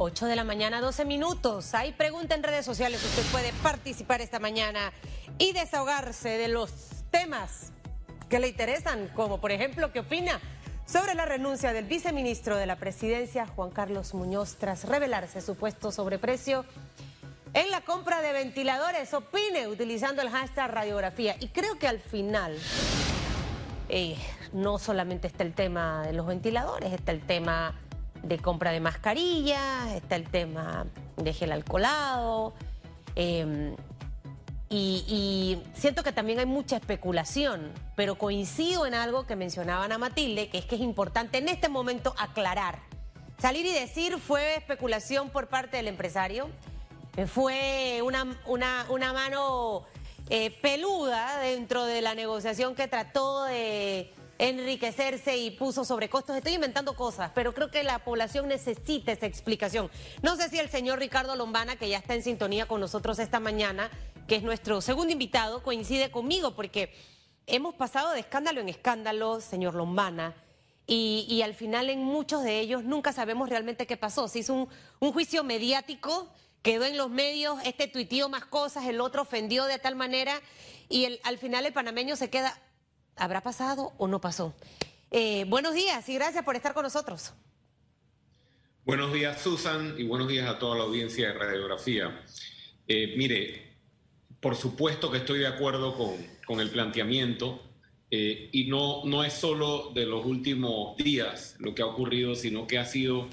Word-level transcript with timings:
8 0.00 0.26
de 0.26 0.36
la 0.36 0.44
mañana, 0.44 0.80
12 0.80 1.04
minutos. 1.04 1.74
Hay 1.74 1.92
pregunta 1.92 2.36
en 2.36 2.44
redes 2.44 2.64
sociales. 2.64 3.04
Usted 3.04 3.24
puede 3.32 3.52
participar 3.64 4.20
esta 4.20 4.38
mañana 4.38 4.92
y 5.38 5.52
desahogarse 5.52 6.30
de 6.38 6.46
los 6.46 6.70
temas 7.10 7.72
que 8.28 8.38
le 8.38 8.48
interesan, 8.48 9.08
como 9.08 9.40
por 9.40 9.50
ejemplo, 9.50 9.92
¿qué 9.92 10.00
opina 10.00 10.40
sobre 10.86 11.14
la 11.14 11.26
renuncia 11.26 11.72
del 11.72 11.84
viceministro 11.84 12.56
de 12.56 12.66
la 12.66 12.76
presidencia, 12.76 13.46
Juan 13.46 13.70
Carlos 13.70 14.14
Muñoz, 14.14 14.56
tras 14.56 14.84
revelarse 14.84 15.40
su 15.40 15.56
puesto 15.56 15.90
sobreprecio 15.90 16.64
en 17.54 17.68
la 17.72 17.80
compra 17.80 18.22
de 18.22 18.32
ventiladores? 18.32 19.12
Opine 19.14 19.66
utilizando 19.66 20.22
el 20.22 20.30
hashtag 20.30 20.70
radiografía. 20.70 21.34
Y 21.40 21.48
creo 21.48 21.76
que 21.76 21.88
al 21.88 21.98
final 21.98 22.56
eh, 23.88 24.16
no 24.52 24.78
solamente 24.78 25.26
está 25.26 25.42
el 25.42 25.54
tema 25.54 26.06
de 26.06 26.12
los 26.12 26.26
ventiladores, 26.26 26.92
está 26.92 27.10
el 27.10 27.26
tema 27.26 27.74
de 28.22 28.38
compra 28.38 28.70
de 28.70 28.80
mascarillas, 28.80 29.92
está 29.94 30.16
el 30.16 30.28
tema 30.28 30.86
de 31.16 31.32
gel 31.32 31.52
alcoholado. 31.52 32.54
Em, 33.14 33.74
y, 34.70 35.58
siento 35.74 36.02
que 36.02 36.12
también 36.12 36.38
hay 36.38 36.46
mucha 36.46 36.76
especulación, 36.76 37.72
pero 37.96 38.16
coincido 38.18 38.86
en 38.86 38.94
algo 38.94 39.26
que 39.26 39.34
mencionaban 39.34 39.92
a 39.92 39.98
Matilde, 39.98 40.50
que 40.50 40.58
es 40.58 40.66
que 40.66 40.74
es 40.74 40.82
importante 40.82 41.38
en 41.38 41.48
este 41.48 41.68
momento 41.68 42.14
aclarar. 42.18 42.80
Salir 43.38 43.64
y 43.64 43.72
decir 43.72 44.18
fue 44.18 44.56
especulación 44.56 45.30
por 45.30 45.46
parte 45.46 45.78
del 45.78 45.88
empresario, 45.88 46.50
fue 47.26 48.00
una, 48.02 48.36
una, 48.46 48.86
una 48.90 49.12
mano 49.12 49.84
eh, 50.30 50.50
peluda 50.60 51.38
dentro 51.40 51.84
de 51.84 52.02
la 52.02 52.14
negociación 52.14 52.74
que 52.74 52.86
trató 52.86 53.44
de 53.44 54.12
enriquecerse 54.38 55.36
y 55.36 55.50
puso 55.50 55.84
sobrecostos. 55.84 56.36
Estoy 56.36 56.54
inventando 56.54 56.94
cosas, 56.94 57.32
pero 57.34 57.54
creo 57.54 57.70
que 57.70 57.82
la 57.82 57.98
población 58.00 58.48
necesita 58.48 59.12
esa 59.12 59.26
explicación. 59.26 59.90
No 60.22 60.36
sé 60.36 60.48
si 60.48 60.58
el 60.58 60.68
señor 60.68 60.98
Ricardo 60.98 61.34
Lombana, 61.34 61.76
que 61.76 61.88
ya 61.88 61.98
está 61.98 62.14
en 62.14 62.22
sintonía 62.22 62.66
con 62.66 62.80
nosotros 62.80 63.18
esta 63.18 63.40
mañana, 63.40 63.90
que 64.26 64.36
es 64.36 64.42
nuestro 64.42 64.80
segundo 64.80 65.12
invitado, 65.12 65.62
coincide 65.62 66.10
conmigo, 66.10 66.54
porque 66.54 66.94
hemos 67.46 67.74
pasado 67.74 68.12
de 68.12 68.20
escándalo 68.20 68.60
en 68.60 68.68
escándalo, 68.68 69.40
señor 69.40 69.74
Lombana. 69.74 70.34
Y, 70.90 71.42
al 71.42 71.52
final 71.52 71.90
en 71.90 72.02
muchos 72.02 72.42
de 72.42 72.60
ellos 72.60 72.82
nunca 72.82 73.12
sabemos 73.12 73.50
realmente 73.50 73.86
qué 73.86 73.98
pasó. 73.98 74.26
Se 74.26 74.38
hizo 74.38 74.68
un 75.00 75.12
juicio 75.12 75.44
mediático, 75.44 76.28
quedó 76.68 76.84
en 76.84 76.98
los 76.98 77.08
medios, 77.08 77.58
este 77.64 77.88
tuiteó 77.88 78.28
más 78.28 78.44
cosas, 78.44 78.84
el 78.84 79.00
otro 79.00 79.22
ofendió 79.22 79.64
de 79.64 79.78
tal 79.78 79.96
manera 79.96 80.38
y 80.90 81.18
al 81.22 81.38
final 81.38 81.64
el 81.64 81.72
panameño 81.72 82.14
se 82.14 82.28
queda, 82.28 82.60
¿Habrá 83.16 83.42
pasado 83.42 83.94
o 83.96 84.06
no 84.06 84.20
pasó? 84.20 84.54
Eh, 85.10 85.46
buenos 85.48 85.72
días 85.72 86.06
y 86.10 86.14
gracias 86.14 86.44
por 86.44 86.56
estar 86.56 86.74
con 86.74 86.82
nosotros. 86.82 87.32
Buenos 88.84 89.14
días, 89.14 89.40
Susan, 89.40 89.94
y 89.96 90.04
buenos 90.04 90.28
días 90.28 90.46
a 90.46 90.58
toda 90.58 90.76
la 90.76 90.84
audiencia 90.84 91.28
de 91.28 91.38
Radiografía. 91.38 92.22
Eh, 92.86 93.14
mire, 93.16 93.72
por 94.38 94.54
supuesto 94.54 95.10
que 95.10 95.16
estoy 95.16 95.38
de 95.38 95.46
acuerdo 95.46 95.96
con, 95.96 96.60
el 96.60 96.68
planteamiento, 96.68 97.62
eh, 98.10 98.50
y 98.52 98.64
no, 98.66 99.06
no 99.06 99.24
es 99.24 99.32
solo 99.32 99.90
de 99.94 100.04
los 100.04 100.26
últimos 100.26 100.98
días 100.98 101.56
lo 101.60 101.74
que 101.74 101.80
ha 101.80 101.86
ocurrido, 101.86 102.34
sino 102.34 102.66
que 102.66 102.76
ha 102.76 102.84
sido 102.84 103.26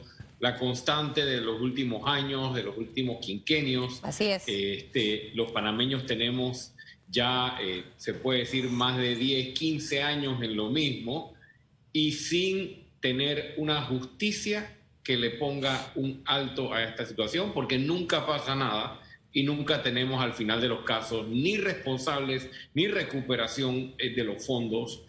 la 0.46 0.58
constante 0.58 1.26
de 1.26 1.42
los 1.42 1.60
últimos 1.60 2.04
años, 2.06 2.54
de 2.54 2.62
los 2.62 2.78
últimos 2.78 3.18
quinquenios. 3.18 4.00
Así 4.04 4.26
es. 4.26 4.44
Este, 4.46 5.32
los 5.34 5.52
panameños 5.52 6.06
tenemos 6.06 6.72
ya 7.10 7.58
eh, 7.60 7.84
se 7.98 8.14
puede 8.14 8.40
decir 8.40 8.70
más 8.70 8.96
de 8.96 9.16
10, 9.16 9.58
15 9.58 10.04
años 10.04 10.44
en 10.44 10.56
lo 10.56 10.70
mismo 10.70 11.34
y 11.92 12.12
sin 12.12 12.86
tener 13.00 13.56
una 13.58 13.82
justicia 13.82 14.78
que 15.04 15.18
le 15.18 15.32
ponga 15.32 15.92
un 15.96 16.22
alto 16.26 16.72
a 16.72 16.84
esta 16.84 17.08
situación, 17.08 17.52
porque 17.52 17.80
nunca 17.80 18.28
pasa 18.28 18.54
nada 18.56 19.02
y 19.34 19.42
nunca 19.42 19.82
tenemos 19.82 20.24
al 20.24 20.34
final 20.34 20.62
de 20.62 20.68
los 20.68 20.82
casos 20.84 21.28
ni 21.28 21.58
responsables 21.58 22.52
ni 22.76 22.88
recuperación 22.88 23.96
eh, 23.98 24.14
de 24.14 24.24
los 24.24 24.46
fondos. 24.46 25.02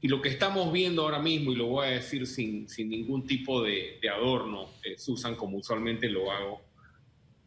Y 0.00 0.08
lo 0.08 0.20
que 0.20 0.28
estamos 0.28 0.72
viendo 0.72 1.02
ahora 1.02 1.18
mismo, 1.18 1.52
y 1.52 1.56
lo 1.56 1.66
voy 1.66 1.86
a 1.86 1.90
decir 1.90 2.26
sin, 2.26 2.68
sin 2.68 2.88
ningún 2.88 3.26
tipo 3.26 3.62
de, 3.62 3.98
adorno, 4.12 4.70
eh, 4.84 4.98
Susan, 4.98 5.34
como 5.34 5.58
usualmente 5.58 6.08
lo 6.08 6.30
hago, 6.30 6.62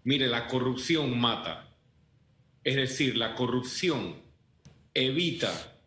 mire, 0.04 0.28
la 0.28 0.48
corrupción 0.48 1.20
mata 1.20 1.70
es 2.64 2.76
decir, 2.76 3.18
la 3.18 3.36
corrupción 3.36 4.16
evita, 4.94 5.78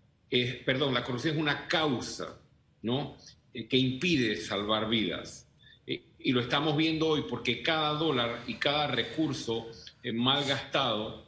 perdón, 0.65 0.95
la 0.95 1.05
corrupción 1.05 1.37
es 1.37 1.41
una 1.41 1.69
causa, 1.69 2.41
¿no? 2.83 3.17
Eh, 3.53 3.69
que 3.69 3.77
impide 3.77 4.37
salvar 4.37 4.89
vidas. 4.89 5.49
Eh, 5.87 6.03
y 6.19 6.33
lo 6.33 6.41
estamos 6.41 6.77
viendo 6.77 7.09
hoy 7.09 7.25
porque 7.29 7.63
cada 7.63 7.93
dólar 7.95 8.45
y 8.47 8.55
cada 8.55 8.87
recurso 8.87 9.67
eh, 10.03 10.13
mal 10.13 10.45
gastado, 10.45 11.22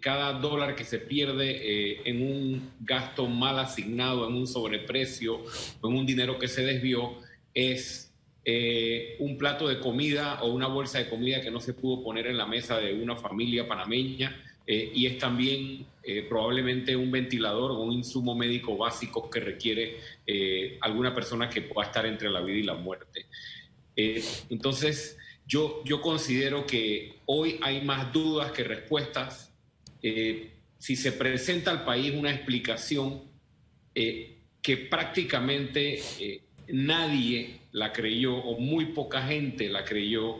cada 0.00 0.34
dólar 0.34 0.76
que 0.76 0.84
se 0.84 0.98
pierde 0.98 2.08
en 2.08 2.22
un 2.22 2.70
gasto 2.80 3.26
mal 3.26 3.58
asignado, 3.58 4.28
en 4.28 4.34
un 4.34 4.46
sobreprecio, 4.46 5.40
en 5.82 5.96
un 5.96 6.04
dinero 6.04 6.38
que 6.38 6.48
se 6.48 6.62
desvió, 6.62 7.16
es 7.54 8.12
un 9.20 9.38
plato 9.38 9.68
de 9.68 9.80
comida 9.80 10.42
o 10.42 10.52
una 10.52 10.66
bolsa 10.66 10.98
de 10.98 11.08
comida 11.08 11.40
que 11.40 11.50
no 11.50 11.60
se 11.60 11.72
pudo 11.72 12.02
poner 12.02 12.26
en 12.26 12.36
la 12.36 12.46
mesa 12.46 12.78
de 12.78 12.94
una 12.94 13.16
familia 13.16 13.66
panameña 13.66 14.36
eh, 14.72 14.92
y 14.94 15.06
es 15.06 15.18
también 15.18 15.84
eh, 16.04 16.24
probablemente 16.28 16.94
un 16.94 17.10
ventilador 17.10 17.72
o 17.72 17.80
un 17.80 17.90
insumo 17.92 18.36
médico 18.36 18.76
básico 18.76 19.28
que 19.28 19.40
requiere 19.40 19.96
eh, 20.24 20.78
alguna 20.80 21.12
persona 21.12 21.50
que 21.50 21.62
pueda 21.62 21.88
estar 21.88 22.06
entre 22.06 22.30
la 22.30 22.40
vida 22.40 22.58
y 22.58 22.62
la 22.62 22.74
muerte. 22.74 23.26
entonces, 23.96 25.18
yo, 25.44 25.82
yo 25.84 26.00
considero 26.00 26.64
que 26.66 27.16
hoy 27.26 27.58
hay 27.62 27.82
más 27.82 28.12
dudas 28.12 28.52
que 28.52 28.62
respuestas. 28.62 29.49
Si 30.00 30.96
se 30.96 31.12
presenta 31.12 31.70
al 31.70 31.84
país 31.84 32.14
una 32.14 32.30
explicación 32.30 33.22
que 33.94 34.76
prácticamente 34.90 36.00
nadie 36.68 37.60
la 37.72 37.92
creyó 37.92 38.36
o 38.36 38.58
muy 38.58 38.86
poca 38.86 39.22
gente 39.22 39.68
la 39.68 39.84
creyó, 39.84 40.36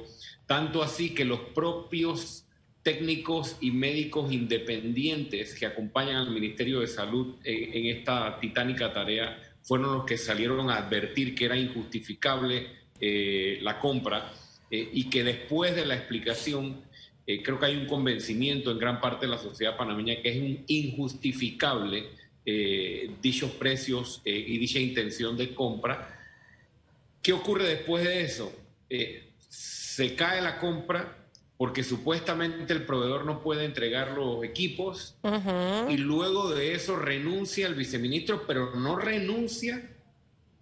tanto 0.47 0.83
así 0.83 1.15
que 1.15 1.25
los 1.25 1.41
propios 1.55 2.45
técnicos 2.83 3.57
y 3.61 3.71
médicos 3.71 4.33
independientes 4.33 5.55
que 5.55 5.67
acompañan 5.67 6.17
al 6.17 6.31
Ministerio 6.31 6.81
de 6.81 6.87
Salud 6.87 7.37
en, 7.45 7.87
esta 7.87 8.39
titánica 8.41 8.93
tarea 8.93 9.39
fueron 9.63 9.93
los 9.93 10.05
que 10.05 10.17
salieron 10.17 10.71
a 10.71 10.77
advertir 10.77 11.35
que 11.35 11.45
era 11.45 11.57
injustificable 11.57 12.67
eh, 12.99 13.59
la 13.61 13.79
compra 13.79 14.33
eh, 14.71 14.89
y 14.93 15.11
que 15.11 15.25
después 15.25 15.77
de 15.77 15.85
la 15.85 15.95
explicación 15.95 16.83
eh, 17.35 17.43
creo 17.43 17.59
que 17.59 17.67
hay 17.67 17.77
un 17.77 17.87
convencimiento 17.87 18.71
en 18.71 18.79
gran 18.79 19.01
parte 19.01 19.27
de 19.27 19.33
la 19.33 19.39
sociedad 19.39 19.77
panameña 19.77 20.21
que 20.23 20.29
es 20.31 20.61
injustificable 20.67 22.09
dichos 23.23 23.53
precios 23.53 24.23
y 24.25 24.59
dicha 24.59 24.81
intención 24.81 25.37
de 25.37 25.55
compra. 25.55 26.19
¿Qué 27.23 27.33
ocurre 27.33 27.69
después 27.69 28.03
de 28.03 28.23
eso? 28.23 28.53
se 30.01 30.15
cae 30.17 30.41
la 30.41 30.59
compra, 30.59 31.21
porque 31.61 31.85
supuestamente 31.85 32.73
el 32.73 32.87
proveedor 32.87 33.27
no 33.27 33.43
puede 33.43 33.67
entregar 33.67 34.13
los 34.13 34.43
equipos 34.43 35.15
y 35.91 35.99
luego 35.99 36.49
de 36.55 36.75
eso 36.75 36.97
renuncia 36.97 37.67
el 37.67 37.75
viceministro, 37.75 38.47
pero 38.47 38.75
no 38.77 38.97
renuncia 38.97 39.91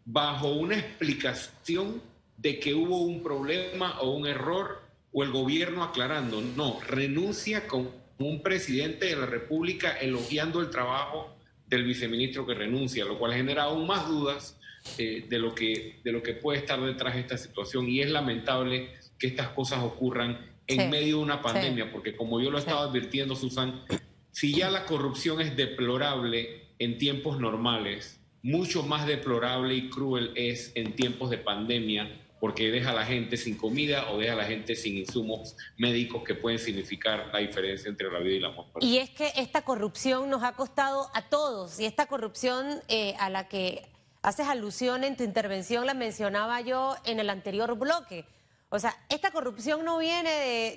bajo 0.04 0.48
una 0.54 0.76
explicación 0.76 2.02
de 2.36 2.58
que 2.58 2.74
hubo 2.74 3.02
un 3.02 3.22
problema 3.22 4.00
o 4.00 4.10
un 4.10 4.26
error 4.26 4.87
o 5.12 5.22
el 5.22 5.30
gobierno 5.30 5.82
aclarando. 5.82 6.40
No, 6.40 6.80
renuncia 6.86 7.66
con 7.66 7.90
un 8.18 8.42
presidente 8.42 9.06
de 9.06 9.16
la 9.16 9.26
República 9.26 9.92
elogiando 9.98 10.60
el 10.60 10.70
trabajo 10.70 11.36
del 11.66 11.84
viceministro 11.84 12.46
que 12.46 12.54
renuncia, 12.54 13.04
lo 13.04 13.18
cual 13.18 13.34
genera 13.34 13.64
aún 13.64 13.86
más 13.86 14.08
dudas 14.08 14.58
eh, 14.96 15.26
de, 15.28 15.38
lo 15.38 15.54
que, 15.54 16.00
de 16.02 16.12
lo 16.12 16.22
que 16.22 16.34
puede 16.34 16.58
estar 16.58 16.80
detrás 16.80 17.14
de 17.14 17.20
esta 17.20 17.38
situación. 17.38 17.88
Y 17.88 18.00
es 18.00 18.10
lamentable 18.10 18.90
que 19.18 19.26
estas 19.26 19.48
cosas 19.48 19.80
ocurran 19.82 20.38
en 20.66 20.90
medio 20.90 21.18
de 21.18 21.22
una 21.22 21.42
pandemia, 21.42 21.90
porque 21.90 22.14
como 22.14 22.40
yo 22.40 22.50
lo 22.50 22.58
estaba 22.58 22.82
advirtiendo, 22.82 23.34
Susan, 23.34 23.82
si 24.30 24.54
ya 24.54 24.70
la 24.70 24.84
corrupción 24.84 25.40
es 25.40 25.56
deplorable 25.56 26.68
en 26.78 26.98
tiempos 26.98 27.40
normales, 27.40 28.20
mucho 28.42 28.82
más 28.82 29.06
deplorable 29.06 29.74
y 29.74 29.88
cruel 29.88 30.32
es 30.36 30.72
en 30.74 30.92
tiempos 30.92 31.30
de 31.30 31.38
pandemia, 31.38 32.08
porque 32.40 32.70
deja 32.70 32.90
a 32.90 32.94
la 32.94 33.04
gente 33.04 33.36
sin 33.36 33.56
comida 33.56 34.10
o 34.10 34.18
deja 34.18 34.34
a 34.34 34.36
la 34.36 34.44
gente 34.44 34.76
sin 34.76 34.96
insumos 34.96 35.56
médicos 35.76 36.22
que 36.24 36.34
pueden 36.34 36.58
significar 36.58 37.30
la 37.32 37.38
diferencia 37.40 37.88
entre 37.88 38.10
la 38.10 38.18
vida 38.20 38.34
y 38.34 38.40
la 38.40 38.50
muerte. 38.50 38.78
Y 38.80 38.98
es 38.98 39.10
que 39.10 39.32
esta 39.36 39.62
corrupción 39.62 40.30
nos 40.30 40.42
ha 40.42 40.52
costado 40.52 41.10
a 41.14 41.28
todos, 41.28 41.80
y 41.80 41.86
esta 41.86 42.06
corrupción 42.06 42.80
eh, 42.88 43.14
a 43.18 43.30
la 43.30 43.48
que 43.48 43.88
haces 44.22 44.46
alusión 44.46 45.04
en 45.04 45.16
tu 45.16 45.24
intervención 45.24 45.86
la 45.86 45.94
mencionaba 45.94 46.60
yo 46.60 46.96
en 47.04 47.20
el 47.20 47.30
anterior 47.30 47.76
bloque 47.78 48.24
o 48.70 48.78
sea, 48.78 48.94
esta 49.08 49.30
corrupción 49.30 49.84
no 49.84 49.98
viene 49.98 50.30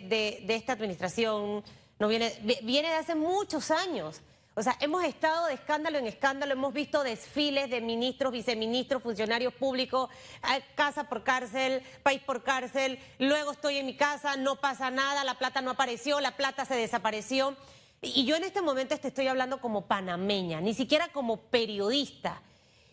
de, 0.07 0.45
esta 0.47 0.73
administración, 0.73 1.63
no 1.99 2.07
viene, 2.07 2.33
viene 2.63 2.89
de 2.89 2.95
hace 2.95 3.15
muchos 3.15 3.69
años. 3.69 4.21
O 4.61 4.63
sea, 4.63 4.77
hemos 4.79 5.03
estado 5.03 5.47
de 5.47 5.55
escándalo 5.55 5.97
en 5.97 6.05
escándalo, 6.05 6.53
hemos 6.53 6.71
visto 6.71 7.01
desfiles 7.01 7.67
de 7.71 7.81
ministros, 7.81 8.31
viceministros, 8.31 9.01
funcionarios 9.01 9.55
públicos, 9.55 10.07
eh, 10.55 10.61
casa 10.75 11.05
por 11.05 11.23
cárcel, 11.23 11.81
país 12.03 12.21
por 12.21 12.43
cárcel, 12.43 12.99
luego 13.17 13.53
estoy 13.53 13.77
en 13.77 13.87
mi 13.87 13.97
casa, 13.97 14.37
no 14.37 14.57
pasa 14.57 14.91
nada, 14.91 15.23
la 15.23 15.33
plata 15.33 15.63
no 15.63 15.71
apareció, 15.71 16.21
la 16.21 16.37
plata 16.37 16.63
se 16.65 16.75
desapareció. 16.75 17.57
Y 18.03 18.25
yo 18.25 18.35
en 18.35 18.43
este 18.43 18.61
momento 18.61 18.95
te 18.99 19.07
estoy 19.07 19.27
hablando 19.29 19.59
como 19.59 19.87
panameña, 19.87 20.61
ni 20.61 20.75
siquiera 20.75 21.07
como 21.07 21.37
periodista. 21.37 22.43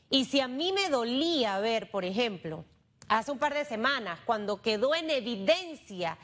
Y 0.09 0.25
si 0.25 0.41
a 0.41 0.49
mí 0.49 0.73
me 0.73 0.89
dolía 0.89 1.59
ver, 1.59 1.91
por 1.91 2.07
ejemplo, 2.07 2.65
hace 3.09 3.31
un 3.31 3.39
par 3.39 3.53
de 3.53 3.67
semanas, 3.67 4.21
cuando 4.25 4.63
quedó 4.63 4.95
en 4.95 5.11
evidencia 5.11 6.17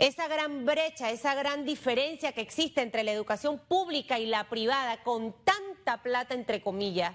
esa 0.00 0.28
gran 0.28 0.64
brecha, 0.64 1.10
esa 1.10 1.34
gran 1.34 1.66
diferencia 1.66 2.32
que 2.32 2.40
existe 2.40 2.80
entre 2.80 3.04
la 3.04 3.12
educación 3.12 3.58
pública 3.58 4.18
y 4.18 4.24
la 4.24 4.48
privada, 4.48 5.02
con 5.02 5.34
tanta 5.44 6.02
plata, 6.02 6.34
entre 6.34 6.62
comillas, 6.62 7.14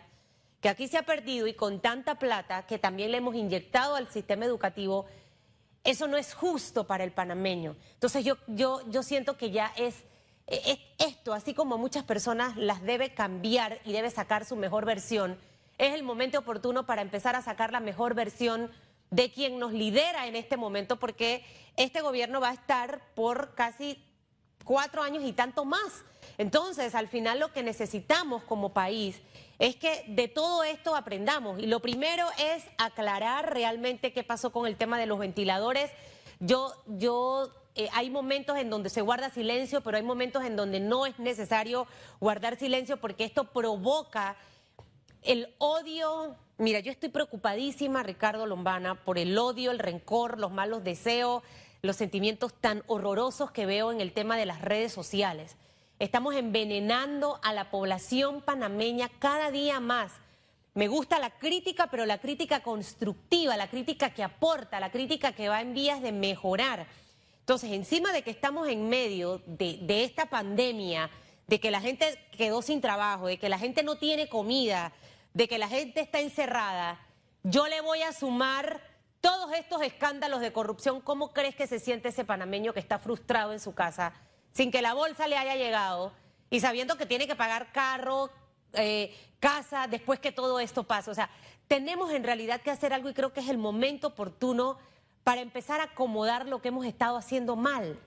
que 0.62 0.70
aquí 0.70 0.88
se 0.88 1.00
ha 1.00 1.02
perdido 1.02 1.48
y 1.48 1.56
con 1.56 1.80
tanta 1.82 2.20
plata 2.20 2.68
que 2.68 2.78
también 2.78 3.12
le 3.12 3.18
hemos 3.18 3.34
inyectado 3.34 3.96
al 3.96 4.08
sistema 4.12 4.46
educativo, 4.46 5.08
eso 5.84 6.08
no 6.08 6.16
es 6.16 6.36
justo 6.36 6.86
para 6.86 7.04
el 7.04 7.12
panameño. 7.12 7.76
Entonces 7.94 8.24
yo, 8.24 8.38
yo, 8.46 8.82
yo 8.92 9.02
siento 9.02 9.36
que 9.36 9.50
ya 9.50 9.74
es, 9.78 10.04
es 10.46 10.78
esto, 11.00 11.34
así 11.34 11.56
como 11.56 11.80
muchas 11.80 12.04
personas 12.04 12.56
las 12.56 12.84
debe 12.84 13.16
cambiar 13.16 13.80
y 13.84 13.94
debe 13.94 14.12
sacar 14.12 14.46
su 14.46 14.56
mejor 14.56 14.86
versión, 14.86 15.40
es 15.80 15.96
el 15.96 16.04
momento 16.04 16.38
oportuno 16.38 16.86
para 16.86 17.02
empezar 17.02 17.36
a 17.36 17.42
sacar 17.42 17.72
la 17.72 17.80
mejor 17.80 18.14
versión 18.14 18.70
de 19.12 19.32
quien 19.32 19.60
nos 19.60 19.74
lidera 19.74 20.28
en 20.28 20.36
este 20.36 20.58
momento, 20.58 20.98
porque 20.98 21.44
este 21.78 22.02
gobierno 22.02 22.42
va 22.42 22.50
a 22.50 22.54
estar 22.54 23.02
por 23.16 23.56
casi 23.56 24.04
cuatro 24.64 25.04
años 25.04 25.24
y 25.24 25.32
tanto 25.32 25.64
más. 25.64 26.04
Entonces, 26.38 26.96
al 26.96 27.08
final 27.08 27.40
lo 27.40 27.54
que 27.54 27.64
necesitamos 27.64 28.44
como 28.44 28.74
país 28.74 29.22
es 29.60 29.76
que 29.78 30.04
de 30.08 30.28
todo 30.28 30.64
esto 30.64 30.96
aprendamos. 30.96 31.60
Y 31.60 31.68
lo 31.68 31.80
primero 31.80 32.28
es 32.38 32.66
aclarar 32.78 33.54
realmente 33.54 34.12
qué 34.12 34.24
pasó 34.24 34.52
con 34.52 34.68
el 34.68 34.76
tema 34.76 35.00
de 35.00 35.06
los 35.06 35.20
ventiladores. 35.20 35.92
Yo, 36.40 36.74
yo, 36.88 37.50
eh, 37.76 37.88
hay 37.94 38.10
momentos 38.10 38.58
en 38.58 38.70
donde 38.70 38.90
se 38.90 39.02
guarda 39.02 39.30
silencio, 39.30 39.82
pero 39.82 39.98
hay 39.98 40.04
momentos 40.04 40.44
en 40.44 40.58
donde 40.58 40.82
no 40.82 41.06
es 41.06 41.18
necesario 41.20 41.88
guardar 42.20 42.58
silencio 42.58 42.98
porque 42.98 43.24
esto 43.24 43.46
provoca 43.52 44.36
el 45.22 45.54
odio 45.58 46.36
Mira, 46.58 46.80
yo 46.80 46.90
estoy 46.90 47.10
preocupadísima, 47.10 48.02
Ricardo 48.02 48.46
Lombana, 48.46 48.96
por 48.96 49.18
el 49.18 49.38
odio, 49.38 49.72
el 49.72 49.80
rencor, 49.80 50.40
los 50.40 50.52
malos 50.52 50.86
deseos, 50.86 51.44
los 51.82 51.98
sentimientos 51.98 52.54
tan 52.54 52.82
horrorosos 52.88 53.52
que 53.52 53.66
veo 53.66 53.92
en 53.92 54.00
el 54.00 54.14
tema 54.14 54.38
de 54.38 54.46
las 54.46 54.62
redes 54.62 54.94
sociales. 54.94 55.58
Estamos 56.00 56.34
envenenando 56.34 57.42
a 57.44 57.52
la 57.52 57.70
población 57.70 58.42
panameña 58.42 59.10
cada 59.20 59.52
día 59.52 59.82
más. 59.82 60.14
Me 60.74 60.88
gusta 60.88 61.20
la 61.20 61.30
crítica, 61.30 61.88
pero 61.88 62.06
la 62.06 62.20
crítica 62.20 62.62
constructiva, 62.64 63.58
la 63.58 63.70
crítica 63.70 64.12
que 64.12 64.24
aporta, 64.24 64.80
la 64.80 64.92
crítica 64.92 65.34
que 65.34 65.50
va 65.50 65.60
en 65.60 65.74
vías 65.74 66.02
de 66.02 66.14
mejorar. 66.14 66.88
Entonces, 67.42 67.74
encima 67.74 68.14
de 68.14 68.22
que 68.22 68.32
estamos 68.32 68.70
en 68.70 68.88
medio 68.88 69.42
de, 69.46 69.80
de 69.82 70.06
esta 70.06 70.28
pandemia, 70.28 71.10
de 71.48 71.60
que 71.60 71.70
la 71.70 71.82
gente 71.82 72.18
quedó 72.38 72.62
sin 72.62 72.80
trabajo, 72.80 73.28
de 73.28 73.38
que 73.38 73.50
la 73.50 73.60
gente 73.60 73.84
no 73.84 73.98
tiene 73.98 74.30
comida, 74.30 74.94
de 75.36 75.50
que 75.50 75.60
la 75.60 75.68
gente 75.68 76.00
está 76.00 76.22
encerrada, 76.22 76.98
yo 77.44 77.68
le 77.68 77.82
voy 77.82 78.02
a 78.02 78.14
sumar 78.14 78.82
todos 79.20 79.52
estos 79.54 79.82
escándalos 79.82 80.40
de 80.40 80.54
corrupción. 80.54 81.02
¿Cómo 81.02 81.34
crees 81.34 81.56
que 81.56 81.68
se 81.68 81.78
siente 81.78 82.08
ese 82.08 82.24
panameño 82.24 82.74
que 82.74 82.80
está 82.80 83.00
frustrado 83.00 83.52
en 83.52 83.60
su 83.60 83.76
casa 83.76 84.14
sin 84.54 84.72
que 84.72 84.82
la 84.82 84.94
bolsa 84.94 85.28
le 85.28 85.38
haya 85.38 85.58
llegado 85.58 86.14
y 86.50 86.62
sabiendo 86.62 86.98
que 86.98 87.06
tiene 87.06 87.28
que 87.28 87.36
pagar 87.36 87.74
carro, 87.74 88.30
eh, 88.74 89.14
casa, 89.42 89.88
después 89.88 90.22
que 90.22 90.32
todo 90.32 90.62
esto 90.62 90.86
pase? 90.86 91.12
O 91.12 91.14
sea, 91.14 91.30
tenemos 91.68 92.14
en 92.14 92.24
realidad 92.24 92.62
que 92.62 92.72
hacer 92.72 92.94
algo 92.94 93.10
y 93.10 93.14
creo 93.14 93.34
que 93.34 93.42
es 93.42 93.50
el 93.50 93.58
momento 93.58 94.08
oportuno 94.08 94.78
para 95.26 95.42
empezar 95.42 95.82
a 95.82 95.86
acomodar 95.86 96.48
lo 96.48 96.62
que 96.62 96.70
hemos 96.70 96.86
estado 96.86 97.18
haciendo 97.18 97.58
mal. 97.58 98.00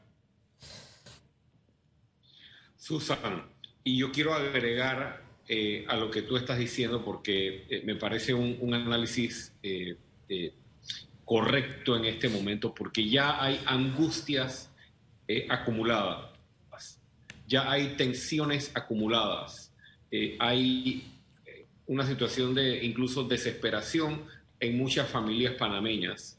Susan, 2.79 3.53
y 3.85 3.99
yo 3.99 4.13
quiero 4.13 4.33
agregar 4.33 5.28
eh, 5.51 5.87
a 5.89 5.97
lo 5.97 6.11
que 6.11 6.21
tú 6.21 6.37
estás 6.37 6.59
diciendo 6.59 7.03
porque 7.03 7.65
eh, 7.71 7.83
me 7.83 7.95
parece 7.95 8.35
un, 8.35 8.75
análisis 8.75 9.55
eh, 9.63 9.97
correcto 11.25 11.97
en 11.97 12.05
este 12.05 12.29
momento 12.29 12.75
porque 12.75 13.09
ya 13.09 13.43
hay 13.43 13.59
angustias 13.65 14.71
acumuladas, 15.49 16.31
ya 17.47 17.71
hay 17.71 17.95
tensiones 17.97 18.71
acumuladas, 18.75 19.73
hay 20.39 21.05
una 21.87 22.07
situación 22.07 22.55
de 22.55 22.85
incluso 22.85 23.25
desesperación 23.25 24.25
en 24.61 24.77
muchas 24.77 25.09
familias 25.09 25.55
panameñas. 25.55 26.39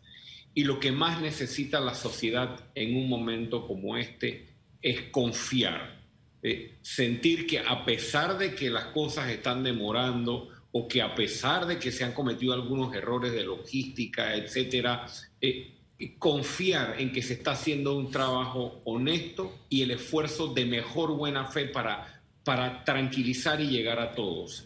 Y 0.54 0.64
lo 0.64 0.80
que 0.80 0.92
más 0.92 1.20
necesita 1.22 1.80
la 1.80 1.96
sociedad 1.96 2.60
en 2.76 2.96
un 2.96 3.10
momento 3.10 3.66
como 3.68 3.98
este 3.98 4.48
es 4.82 5.02
confiar 5.10 5.99
eh, 6.42 6.78
sentir 6.82 7.46
que 7.46 7.60
a 7.60 7.84
pesar 7.84 8.38
de 8.38 8.56
que 8.56 8.70
las 8.70 8.86
cosas 8.86 9.30
están 9.30 9.62
demorando 9.62 10.48
o 10.72 10.88
que 10.88 11.02
a 11.02 11.14
pesar 11.14 11.66
de 11.66 11.78
que 11.80 11.92
se 11.92 12.06
han 12.06 12.14
cometido 12.14 12.54
algunos 12.54 12.96
errores 12.96 13.34
de 13.34 13.44
logística, 13.44 14.36
etcétera, 14.36 15.06
eh, 15.42 15.74
confiar 16.18 16.96
en 16.98 17.12
que 17.12 17.22
se 17.22 17.34
está 17.34 17.52
haciendo 17.52 17.98
un 17.98 18.10
trabajo 18.10 18.80
honesto 18.86 19.66
y 19.68 19.82
el 19.82 19.92
esfuerzo 19.92 20.54
de 20.54 20.66
mejor 20.66 21.12
buena 21.12 21.46
fe 21.48 21.66
para, 21.66 22.22
para 22.46 22.86
tranquilizar 22.86 23.60
y 23.60 23.68
llegar 23.68 24.00
a 24.00 24.14
todos. 24.14 24.66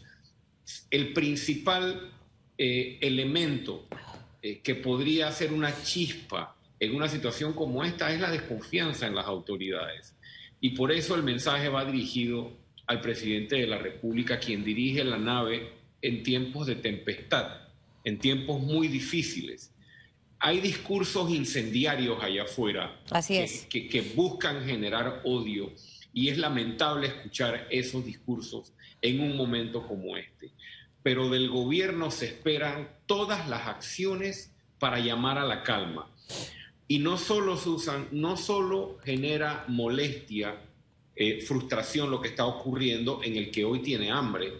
El 0.92 1.12
principal 1.12 2.12
eh, 2.56 3.00
elemento 3.02 3.88
que 4.62 4.76
podría 4.76 5.32
ser 5.32 5.54
una 5.54 5.74
chispa 5.84 6.54
en 6.78 6.94
una 6.94 7.08
situación 7.08 7.54
como 7.54 7.82
esta 7.84 8.12
es 8.12 8.20
la 8.20 8.30
desconfianza 8.30 9.08
en 9.08 9.16
las 9.16 9.26
autoridades. 9.26 10.14
Y 10.64 10.70
por 10.70 10.94
eso 10.94 11.14
el 11.16 11.24
mensaje 11.24 11.68
va 11.68 11.84
dirigido 11.84 12.54
al 12.88 13.02
presidente 13.02 13.58
de 13.58 13.68
la 13.68 13.80
República, 13.80 14.40
quien 14.40 14.64
dirige 14.64 15.04
la 15.04 15.18
nave 15.18 15.74
en 16.02 16.24
tiempos 16.24 16.68
de 16.68 16.78
tempestad, 16.78 17.68
en 18.06 18.18
tiempos 18.18 18.62
muy 18.62 18.88
difíciles. 18.88 19.74
Hay 20.40 20.62
discursos 20.62 21.30
incendiarios 21.32 22.24
allá 22.24 22.44
afuera 22.44 22.98
Que, 23.70 23.90
que, 23.90 24.02
buscan 24.16 24.64
generar 24.66 25.20
odio 25.26 25.74
y 26.14 26.30
es 26.30 26.38
lamentable 26.38 27.08
escuchar 27.08 27.68
esos 27.70 28.06
discursos 28.06 28.72
en 29.02 29.20
un 29.20 29.36
momento 29.36 29.86
como 29.86 30.16
este. 30.16 30.52
Pero 31.04 31.30
del 31.30 31.50
gobierno 31.50 32.10
se 32.10 32.28
esperan 32.28 32.88
todas 33.06 33.50
las 33.50 33.68
acciones 33.68 34.54
para 34.80 35.00
llamar 35.00 35.38
a 35.38 35.44
la 35.44 35.62
calma. 35.62 36.10
Y 36.94 37.00
no 37.00 37.18
solo, 37.18 37.58
Susan, 37.58 38.08
no 38.12 38.38
solo 38.38 39.00
genera 39.04 39.66
molestia, 39.68 40.62
eh, 41.16 41.42
frustración 41.42 42.12
lo 42.12 42.22
que 42.22 42.28
está 42.28 42.46
ocurriendo 42.46 43.22
en 43.24 43.36
el 43.36 43.50
que 43.50 43.66
hoy 43.66 43.80
tiene 43.80 44.12
hambre 44.12 44.54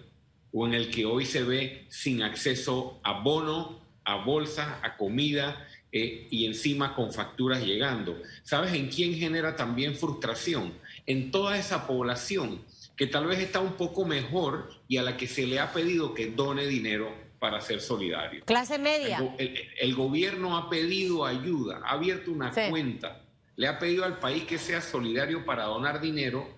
o 0.52 0.66
en 0.66 0.74
el 0.74 0.90
que 0.90 1.06
hoy 1.06 1.28
se 1.28 1.44
ve 1.44 1.86
sin 1.90 2.24
acceso 2.24 3.00
a 3.04 3.22
bono, 3.22 3.80
a 4.04 4.26
bolsa, 4.26 4.80
a 4.82 4.98
comida 4.98 5.68
eh, 5.92 6.28
y 6.32 6.48
encima 6.48 6.96
con 6.96 7.14
facturas 7.14 7.64
llegando. 7.64 8.20
¿Sabes 8.42 8.74
en 8.74 8.88
quién 8.88 9.14
genera 9.14 9.56
también 9.56 9.96
frustración? 9.96 10.74
En 11.06 11.30
toda 11.30 11.56
esa 11.56 11.86
población 11.86 12.64
que 12.96 13.06
tal 13.06 13.28
vez 13.28 13.42
está 13.42 13.60
un 13.60 13.74
poco 13.74 14.06
mejor 14.06 14.72
y 14.88 14.98
a 14.98 15.04
la 15.04 15.18
que 15.18 15.28
se 15.28 15.46
le 15.46 15.60
ha 15.60 15.72
pedido 15.72 16.16
que 16.16 16.32
done 16.32 16.66
dinero 16.66 17.14
para 17.44 17.60
ser 17.60 17.82
solidario. 17.82 18.46
Clase 18.46 18.80
media. 18.80 19.36
El, 19.38 19.96
gobierno 19.96 20.56
ha 20.56 20.70
pedido 20.70 21.26
ayuda, 21.26 21.82
ha 21.84 21.92
abierto 21.92 22.32
una 22.32 22.54
cuenta, 22.70 23.22
le 23.58 23.68
ha 23.68 23.78
pedido 23.78 24.06
al 24.06 24.18
país 24.18 24.46
que 24.46 24.58
sea 24.58 24.80
solidario 24.80 25.44
para 25.44 25.66
donar 25.66 26.00
dinero 26.00 26.56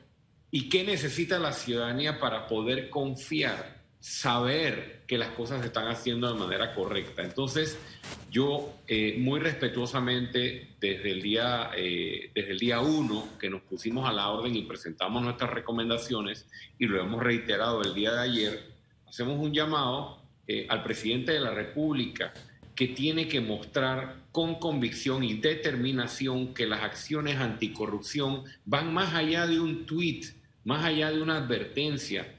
y 0.51 0.69
qué 0.69 0.83
necesita 0.83 1.39
la 1.39 1.53
ciudadanía 1.53 2.19
para 2.19 2.45
poder 2.45 2.91
confiar, 2.91 3.81
saber 3.99 5.01
que 5.07 5.17
las 5.17 5.29
cosas 5.29 5.61
se 5.61 5.67
están 5.67 5.87
haciendo 5.87 6.31
de 6.31 6.39
manera 6.39 6.75
correcta. 6.75 7.23
Entonces, 7.23 7.79
yo 8.29 8.75
eh, 8.85 9.15
muy 9.17 9.39
respetuosamente 9.39 10.75
desde 10.79 11.09
el 11.13 11.23
día 11.23 11.71
eh, 11.75 12.29
desde 12.35 12.51
el 12.51 12.59
día 12.59 12.79
uno 12.79 13.27
que 13.39 13.49
nos 13.49 13.63
pusimos 13.63 14.07
a 14.07 14.13
la 14.13 14.29
orden 14.29 14.55
y 14.55 14.61
presentamos 14.61 15.23
nuestras 15.23 15.49
recomendaciones 15.49 16.47
y 16.77 16.85
lo 16.85 17.01
hemos 17.01 17.23
reiterado 17.23 17.81
el 17.81 17.95
día 17.95 18.11
de 18.11 18.21
ayer, 18.21 18.71
hacemos 19.07 19.39
un 19.39 19.51
llamado 19.51 20.24
eh, 20.47 20.67
al 20.69 20.83
presidente 20.83 21.31
de 21.31 21.39
la 21.39 21.51
República 21.51 22.33
que 22.75 22.89
tiene 22.89 23.27
que 23.27 23.39
mostrar 23.39 24.17
con 24.31 24.55
convicción 24.55 25.23
y 25.23 25.35
determinación 25.35 26.53
que 26.53 26.67
las 26.67 26.83
acciones 26.83 27.37
anticorrupción 27.37 28.43
van 28.65 28.93
más 28.93 29.13
allá 29.15 29.47
de 29.47 29.59
un 29.59 29.85
tuit, 29.85 30.25
más 30.65 30.83
allá 30.83 31.09
de 31.09 31.21
una 31.21 31.37
advertencia 31.37 32.35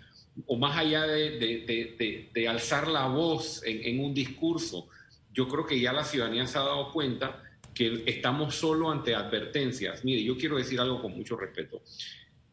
o 0.46 0.56
más 0.56 0.76
allá 0.76 1.06
de, 1.06 2.46
alzar 2.48 2.86
la 2.86 3.06
voz 3.06 3.62
en, 3.64 3.98
un 3.98 4.12
discurso. 4.12 4.88
Yo 5.32 5.48
creo 5.48 5.66
que 5.66 5.80
ya 5.80 5.92
la 5.92 6.04
ciudadanía 6.04 6.46
se 6.46 6.58
ha 6.58 6.62
dado 6.62 6.92
cuenta 6.92 7.42
que 7.74 8.04
estamos 8.06 8.54
solo 8.54 8.90
ante 8.90 9.14
advertencias. 9.14 10.04
Mire, 10.04 10.22
yo 10.22 10.36
quiero 10.36 10.58
decir 10.58 10.78
algo 10.78 11.00
con 11.00 11.12
mucho 11.16 11.36
respeto. 11.36 11.82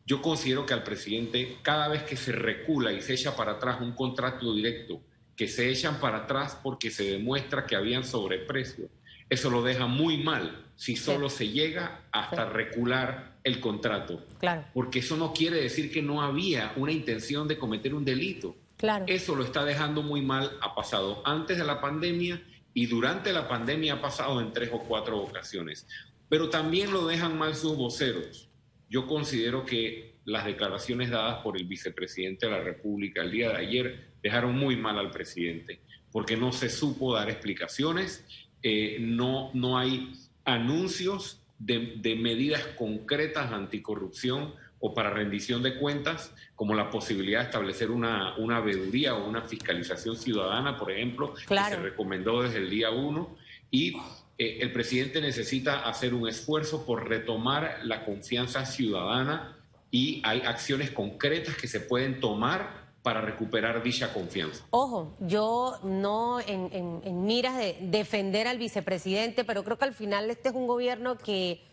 yo 0.06 0.22
considero 0.22 0.66
que 0.66 0.74
al 0.74 0.84
presidente, 0.84 1.58
cada 1.62 1.88
vez 1.88 2.04
que 2.04 2.18
se 2.18 2.32
recula 2.32 2.92
y 2.92 3.02
se 3.02 3.14
echa 3.14 3.36
para 3.36 3.54
atrás 3.54 3.80
un 3.82 3.94
contrato 3.94 4.54
directo, 4.54 5.02
que 5.36 5.48
se 5.48 5.70
echan 5.70 6.00
para 6.00 6.20
atrás 6.20 6.58
porque 6.62 6.92
se 6.92 7.04
demuestra 7.04 7.66
que 7.66 7.76
habían 7.76 8.04
sobreprecio, 8.04 8.90
eso 9.30 9.50
lo 9.50 9.64
deja 9.64 9.88
muy 9.88 10.18
mal 10.18 10.66
si 10.76 10.96
solo 10.96 11.30
se 11.30 11.50
llega 11.50 12.02
hasta 12.12 12.46
recular 12.46 13.38
el 13.44 13.60
contrato. 13.60 14.26
Claro. 14.40 14.66
Porque 14.74 15.00
eso 15.00 15.18
no 15.18 15.34
quiere 15.34 15.62
decir 15.62 15.92
que 15.92 16.02
no 16.02 16.22
había 16.22 16.74
una 16.76 16.92
intención 16.92 17.48
de 17.48 17.58
cometer 17.58 17.94
un 17.94 18.06
delito. 18.06 18.56
Claro. 18.78 19.06
Eso 19.08 19.36
lo 19.36 19.44
está 19.44 19.64
dejando 19.66 20.02
muy 20.02 20.22
mal. 20.22 20.58
Ha 20.62 20.76
pasado 20.76 21.22
antes 21.26 21.58
de 21.58 21.64
la 21.64 21.80
pandemia 21.80 22.42
y 22.74 22.88
durante 22.88 23.32
la 23.32 23.48
pandemia 23.48 23.94
ha 23.94 24.02
pasado 24.02 24.42
en 24.42 24.52
tres 24.52 24.70
o 24.74 24.80
cuatro 24.80 25.18
ocasiones. 25.20 25.88
Pero 26.30 26.50
también 26.50 26.92
lo 26.92 27.06
dejan 27.06 27.38
mal 27.38 27.56
sus 27.56 27.78
voceros. 27.78 28.50
Yo 28.90 29.08
considero 29.08 29.66
que 29.66 30.13
las 30.26 30.46
declaraciones 30.46 31.10
dadas 31.10 31.44
por 31.44 31.58
el 31.58 31.66
vicepresidente 31.66 32.46
de 32.46 32.52
la 32.52 32.62
República 32.62 33.22
el 33.22 33.32
día 33.32 33.50
de 33.50 33.58
ayer 33.58 34.14
dejaron 34.22 34.58
muy 34.58 34.78
mal 34.78 34.98
al 34.98 35.12
presidente, 35.12 35.82
porque 36.12 36.38
no 36.38 36.52
se 36.52 36.70
supo 36.70 37.14
dar 37.14 37.30
explicaciones, 37.30 38.26
eh, 38.62 38.98
no, 39.00 39.52
no 39.54 39.78
hay 39.78 40.14
anuncios 40.46 41.42
de, 41.60 42.16
medidas 42.16 42.62
concretas 42.78 43.52
anticorrupción 43.52 44.54
o 44.80 44.94
para 44.94 45.10
rendición 45.10 45.64
de 45.64 45.78
cuentas, 45.78 46.34
como 46.56 46.76
la 46.76 46.90
posibilidad 46.90 47.40
de 47.40 47.46
establecer 47.46 47.90
una, 47.90 48.36
una 48.38 48.60
veeduría 48.60 49.16
o 49.16 49.28
una 49.28 49.44
fiscalización 49.44 50.18
ciudadana, 50.18 50.78
por 50.78 50.92
ejemplo, 50.92 51.34
que 51.34 51.56
se 51.56 51.78
recomendó 51.78 52.42
desde 52.42 52.58
el 52.58 52.70
día 52.70 52.92
uno. 52.92 53.38
Y 53.72 53.96
eh, 54.38 54.60
el 54.60 54.74
presidente 54.74 55.22
necesita 55.22 55.88
hacer 55.88 56.14
un 56.14 56.28
esfuerzo 56.28 56.86
por 56.86 57.08
retomar 57.08 57.80
la 57.84 58.04
confianza 58.04 58.66
ciudadana 58.66 59.58
y 59.94 60.24
hay 60.26 60.42
acciones 60.42 60.90
concretas 60.90 61.56
que 61.56 61.68
se 61.68 61.80
pueden 61.80 62.20
tomar 62.20 62.84
para 63.04 63.22
recuperar 63.22 63.84
dicha 63.84 64.12
confianza. 64.12 64.66
Ojo, 64.72 65.16
yo 65.20 65.78
no 65.84 66.40
en, 66.40 67.24
miras 67.24 67.56
de 67.58 67.78
defender 67.80 68.48
al 68.48 68.58
vicepresidente, 68.58 69.44
pero 69.44 69.64
creo 69.64 69.78
que 69.78 69.86
al 69.86 69.94
final 69.94 70.32
este 70.32 70.50
es 70.50 70.56
un 70.56 70.66
gobierno 70.66 71.20
que 71.20 71.64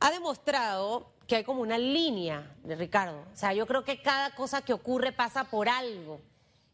ha 0.00 0.10
demostrado 0.10 1.12
que 1.26 1.36
hay 1.36 1.44
como 1.44 1.60
una 1.60 1.76
línea 1.76 2.50
Ricardo. 2.64 3.26
O 3.30 3.36
sea, 3.36 3.52
yo 3.52 3.66
creo 3.66 3.84
que 3.84 4.00
cada 4.00 4.34
cosa 4.34 4.62
que 4.62 4.72
ocurre 4.72 5.12
pasa 5.12 5.44
por 5.44 5.68
algo. 5.68 6.18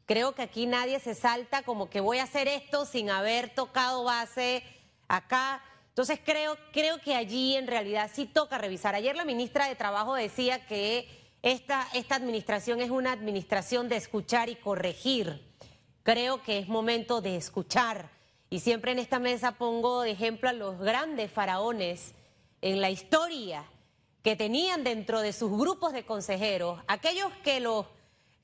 Creo 0.07 0.37
que 0.37 0.43
aquí 0.43 0.67
nadie 0.67 1.01
se 1.01 1.17
salta 1.17 1.65
como 1.65 1.91
que 1.91 1.99
voy 1.99 2.19
a 2.19 2.25
hacer 2.25 2.47
esto 2.47 2.85
sin 2.87 3.11
haber 3.11 3.53
tocado 3.53 4.05
base 4.05 4.63
acá. 5.09 5.61
Entonces 5.97 6.21
creo, 6.23 6.59
creo 6.75 7.01
que 7.01 7.15
allí 7.15 7.57
en 7.57 7.67
realidad 7.67 8.11
sí 8.13 8.27
toca 8.27 8.59
revisar. 8.59 8.95
Ayer 8.95 9.17
la 9.17 9.25
ministra 9.25 9.67
de 9.67 9.77
Trabajo 9.77 10.15
decía 10.15 10.67
que 10.67 11.09
esta, 11.41 11.89
esta 11.95 12.17
administración 12.17 12.83
es 12.83 12.91
una 12.91 13.13
administración 13.13 13.89
de 13.89 13.97
escuchar 13.97 14.51
y 14.51 14.57
corregir. 14.57 15.43
Creo 16.03 16.43
que 16.43 16.59
es 16.59 16.69
momento 16.69 17.23
de 17.23 17.37
escuchar. 17.37 18.11
Y 18.51 18.61
siempre 18.61 18.93
en 18.93 18.99
esta 18.99 19.19
mesa 19.19 19.53
pongo 19.53 20.03
de 20.03 20.11
ejemplo 20.11 20.51
a 20.51 20.53
los 20.53 20.79
grandes 20.79 21.33
faraones 21.33 22.13
en 22.61 22.83
la 22.83 22.91
historia 22.91 23.65
que 24.23 24.37
tenían 24.37 24.85
dentro 24.85 25.23
de 25.23 25.33
sus 25.33 25.51
grupos 25.51 25.95
de 25.95 26.05
consejeros, 26.05 26.79
aquellos 26.89 27.33
que 27.43 27.59
los, 27.59 27.87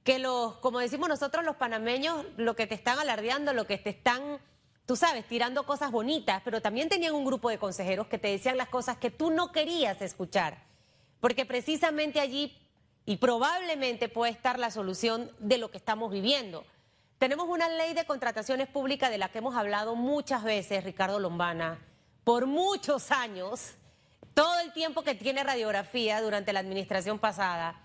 que 0.05 0.19
los, 0.19 0.55
como 0.61 0.79
decimos 0.79 1.07
nosotros 1.07 1.45
los 1.45 1.57
panameños, 1.57 2.25
lo 2.39 2.57
que 2.57 2.67
te 2.67 2.77
están 2.77 2.99
alardeando, 2.99 3.53
lo 3.53 3.67
que 3.67 3.77
te 3.77 3.91
están, 3.91 4.41
tú 4.87 4.97
sabes, 4.97 5.27
tirando 5.27 5.65
cosas 5.65 5.91
bonitas, 5.91 6.43
pero 6.45 6.61
también 6.61 6.89
tenían 6.89 7.15
un 7.15 7.25
grupo 7.25 7.49
de 7.51 7.59
consejeros 7.59 8.07
que 8.07 8.19
te 8.19 8.29
decían 8.29 8.57
las 8.57 8.69
cosas 8.69 8.97
que 8.97 9.11
tú 9.11 9.31
no 9.31 9.53
querías 9.53 10.01
escuchar, 10.03 10.59
porque 11.21 11.47
precisamente 11.47 12.21
allí 12.21 12.57
y 13.05 13.17
probablemente 13.17 14.09
puede 14.09 14.33
estar 14.33 14.59
la 14.59 14.71
solución 14.71 15.31
de 15.39 15.59
lo 15.59 15.71
que 15.71 15.79
estamos 15.79 16.11
viviendo. 16.11 16.65
Tenemos 17.19 17.49
una 17.49 17.69
ley 17.69 17.95
de 17.95 18.05
contrataciones 18.05 18.69
públicas 18.69 19.11
de 19.11 19.19
la 19.19 19.29
que 19.29 19.39
hemos 19.39 19.55
hablado 19.57 19.95
muchas 19.95 20.43
veces, 20.43 20.83
Ricardo 20.85 21.21
Lombana, 21.21 21.79
por 22.25 22.47
muchos 22.47 23.11
años, 23.11 23.75
todo 24.35 24.59
el 24.61 24.73
tiempo 24.73 25.03
que 25.03 25.15
tiene 25.15 25.45
radiografía 25.45 26.21
durante 26.21 26.53
la 26.53 26.61
administración 26.61 27.19
pasada. 27.19 27.81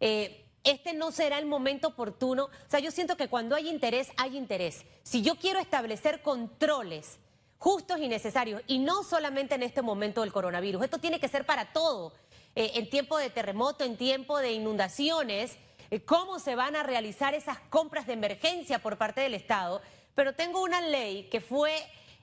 Eh, 0.00 0.44
este 0.64 0.92
no 0.92 1.10
será 1.12 1.38
el 1.38 1.46
momento 1.46 1.88
oportuno. 1.88 2.44
O 2.44 2.70
sea, 2.70 2.80
yo 2.80 2.90
siento 2.90 3.16
que 3.16 3.28
cuando 3.28 3.56
hay 3.56 3.68
interés, 3.68 4.08
hay 4.16 4.36
interés. 4.36 4.84
Si 5.02 5.22
yo 5.22 5.36
quiero 5.36 5.58
establecer 5.58 6.22
controles 6.22 7.18
justos 7.58 8.00
y 8.00 8.08
necesarios, 8.08 8.62
y 8.66 8.78
no 8.78 9.02
solamente 9.02 9.54
en 9.54 9.62
este 9.62 9.82
momento 9.82 10.22
del 10.22 10.32
coronavirus, 10.32 10.84
esto 10.84 10.98
tiene 10.98 11.20
que 11.20 11.28
ser 11.28 11.44
para 11.44 11.72
todo. 11.72 12.12
Eh, 12.54 12.72
en 12.74 12.90
tiempo 12.90 13.16
de 13.18 13.30
terremoto, 13.30 13.84
en 13.84 13.96
tiempo 13.96 14.38
de 14.38 14.52
inundaciones, 14.52 15.56
eh, 15.90 16.00
cómo 16.04 16.38
se 16.38 16.56
van 16.56 16.76
a 16.76 16.82
realizar 16.82 17.34
esas 17.34 17.58
compras 17.58 18.06
de 18.06 18.14
emergencia 18.14 18.80
por 18.80 18.96
parte 18.96 19.20
del 19.20 19.34
Estado. 19.34 19.80
Pero 20.14 20.34
tengo 20.34 20.62
una 20.62 20.80
ley 20.80 21.28
que 21.30 21.40
fue 21.40 21.74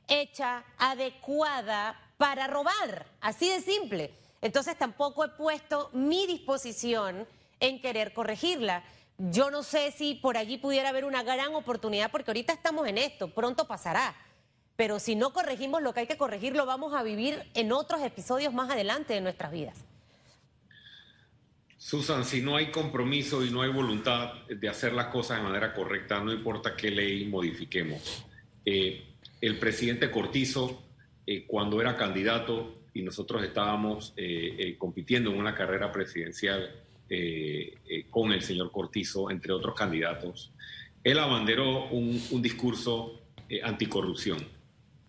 hecha 0.08 0.64
adecuada 0.78 2.00
para 2.18 2.48
robar, 2.48 3.06
así 3.22 3.50
de 3.50 3.62
simple. 3.62 4.14
Entonces 4.42 4.78
tampoco 4.78 5.24
he 5.24 5.30
puesto 5.30 5.90
mi 5.94 6.28
disposición 6.28 7.28
en 7.60 7.82
querer 7.82 8.14
corregirla. 8.14 8.84
Yo 9.18 9.50
no 9.50 9.64
sé 9.64 9.92
si 9.92 10.16
por 10.16 10.38
allí 10.38 10.58
pudiera 10.58 10.90
haber 10.90 11.06
una 11.06 11.24
gran 11.24 11.56
oportunidad, 11.56 12.12
porque 12.12 12.32
ahorita 12.32 12.54
estamos 12.54 12.88
en 12.88 12.98
esto, 12.98 13.34
pronto 13.34 13.68
pasará. 13.68 14.16
Pero 14.76 15.00
si 15.00 15.16
no 15.16 15.34
corregimos 15.34 15.82
lo 15.82 15.94
que 15.94 16.02
hay 16.02 16.08
que 16.08 16.18
corregir, 16.18 16.56
lo 16.56 16.68
vamos 16.68 16.94
a 16.94 17.02
vivir 17.02 17.42
en 17.56 17.72
otros 17.72 18.02
episodios 18.04 18.54
más 18.54 18.70
adelante 18.70 19.16
de 19.16 19.22
nuestras 19.22 19.52
vidas. 19.52 19.84
Susan, 21.80 22.26
si 22.26 22.42
no 22.42 22.56
hay 22.56 22.70
compromiso 22.72 23.46
y 23.46 23.50
no 23.50 23.62
hay 23.62 23.72
voluntad 23.72 24.34
de 24.48 24.70
hacer 24.70 24.94
las 24.94 25.08
cosas 25.08 25.38
de 25.38 25.44
manera 25.44 25.74
correcta, 25.74 26.20
no 26.20 26.34
importa 26.34 26.76
qué 26.76 26.92
ley 26.92 27.26
modifiquemos. 27.26 28.26
Eh, 28.66 29.04
el 29.42 29.58
presidente 29.58 30.12
Cortizo, 30.12 30.84
eh, 31.26 31.46
cuando 31.48 31.80
era 31.80 31.96
candidato 31.96 32.82
y 32.94 33.04
nosotros 33.04 33.44
estábamos 33.44 34.14
eh, 34.18 34.76
compitiendo 34.78 35.32
en 35.32 35.38
una 35.38 35.56
carrera 35.56 35.92
presidencial 35.92 36.84
con 38.10 38.32
el 38.32 38.42
señor 38.42 38.72
Cortizo, 38.72 39.32
entre 39.32 39.54
otros 39.54 39.76
candidatos, 39.76 40.52
él 41.04 41.20
abanderó 41.20 41.88
un, 41.90 42.22
un 42.32 42.42
discurso 42.42 43.22
anticorrupción. 43.64 44.40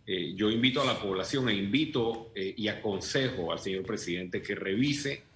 yo 0.06 0.50
invito 0.50 0.80
a 0.80 0.84
la 0.84 1.00
población 1.00 1.48
e 1.48 1.54
invito 1.54 2.32
y 2.34 2.68
aconsejo 2.68 3.52
al 3.52 3.58
señor 3.58 3.84
presidente 3.84 4.40
que 4.40 4.54
revise 4.54 5.28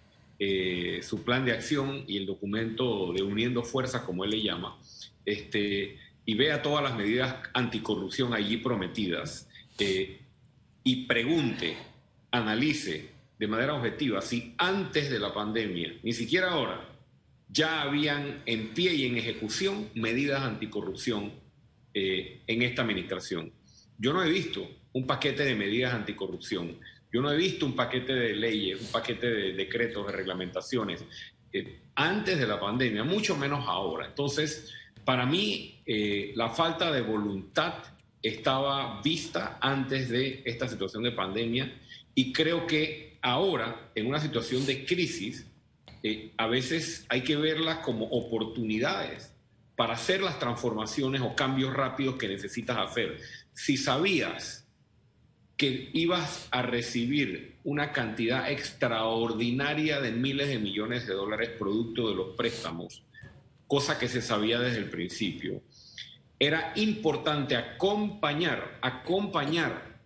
eh, 0.44 1.04
su 1.04 1.22
plan 1.22 1.44
de 1.44 1.52
acción 1.52 2.02
y 2.08 2.16
el 2.16 2.26
documento 2.26 3.12
de 3.12 3.22
Uniendo 3.22 3.62
Fuerzas, 3.62 4.02
como 4.02 4.24
él 4.24 4.30
le 4.30 4.42
llama, 4.42 4.76
este, 5.24 5.98
y 6.26 6.34
vea 6.34 6.62
todas 6.62 6.82
las 6.82 6.96
medidas 6.96 7.36
anticorrupción 7.54 8.34
allí 8.34 8.56
prometidas 8.56 9.48
eh, 9.78 10.18
y 10.82 11.06
pregunte, 11.06 11.76
analice 12.32 13.10
de 13.42 13.48
manera 13.48 13.74
objetiva 13.74 14.22
si 14.22 14.54
antes 14.56 15.10
de 15.10 15.18
la 15.18 15.34
pandemia, 15.34 15.98
ni 16.04 16.12
siquiera 16.12 16.52
ahora, 16.52 16.88
ya 17.48 17.82
habían 17.82 18.40
en 18.46 18.68
pie 18.68 18.94
y 18.94 19.04
en 19.04 19.16
ejecución 19.16 19.88
medidas 19.96 20.42
anticorrupción 20.42 21.32
eh, 21.92 22.42
en 22.46 22.62
esta 22.62 22.82
administración. 22.82 23.52
Yo 23.98 24.12
no 24.12 24.22
he 24.22 24.30
visto 24.30 24.64
un 24.92 25.08
paquete 25.08 25.44
de 25.44 25.56
medidas 25.56 25.92
anticorrupción. 25.92 26.78
Yo 27.12 27.20
no 27.20 27.32
he 27.32 27.36
visto 27.36 27.66
un 27.66 27.74
paquete 27.74 28.14
de 28.14 28.36
leyes, 28.36 28.80
un 28.80 28.92
paquete 28.92 29.28
de 29.28 29.52
decretos, 29.54 30.06
de 30.06 30.12
reglamentaciones 30.12 31.04
eh, 31.52 31.80
antes 31.96 32.38
de 32.38 32.46
la 32.46 32.60
pandemia, 32.60 33.02
mucho 33.02 33.36
menos 33.36 33.66
ahora. 33.66 34.06
Entonces, 34.06 34.72
para 35.04 35.26
mí, 35.26 35.82
eh, 35.84 36.30
la 36.36 36.48
falta 36.50 36.92
de 36.92 37.00
voluntad 37.00 37.74
estaba 38.22 39.02
vista 39.02 39.58
antes 39.60 40.10
de 40.10 40.42
esta 40.44 40.68
situación 40.68 41.02
de 41.02 41.10
pandemia 41.10 41.76
y 42.14 42.32
creo 42.32 42.68
que 42.68 43.11
ahora, 43.22 43.90
en 43.94 44.06
una 44.06 44.20
situación 44.20 44.66
de 44.66 44.84
crisis, 44.84 45.46
eh, 46.02 46.32
a 46.36 46.48
veces 46.48 47.06
hay 47.08 47.22
que 47.22 47.36
verlas 47.36 47.78
como 47.78 48.06
oportunidades 48.06 49.32
para 49.76 49.94
hacer 49.94 50.20
las 50.20 50.38
transformaciones 50.38 51.22
o 51.22 51.34
cambios 51.34 51.72
rápidos 51.72 52.16
que 52.16 52.28
necesitas 52.28 52.76
hacer. 52.76 53.18
Si 53.54 53.76
sabías 53.76 54.66
que 55.56 55.90
ibas 55.92 56.48
a 56.50 56.62
recibir 56.62 57.56
una 57.62 57.92
cantidad 57.92 58.50
extraordinaria 58.50 60.00
de 60.00 60.10
miles 60.10 60.48
de 60.48 60.58
millones 60.58 61.06
de 61.06 61.14
dólares 61.14 61.50
producto 61.50 62.08
de 62.08 62.16
los 62.16 62.36
préstamos, 62.36 63.04
cosa 63.68 63.98
que 63.98 64.08
se 64.08 64.20
sabía 64.20 64.58
desde 64.58 64.78
el 64.78 64.90
principio. 64.90 65.62
Era 66.38 66.72
importante 66.74 67.54
acompañar, 67.54 68.78
acompañar 68.82 70.00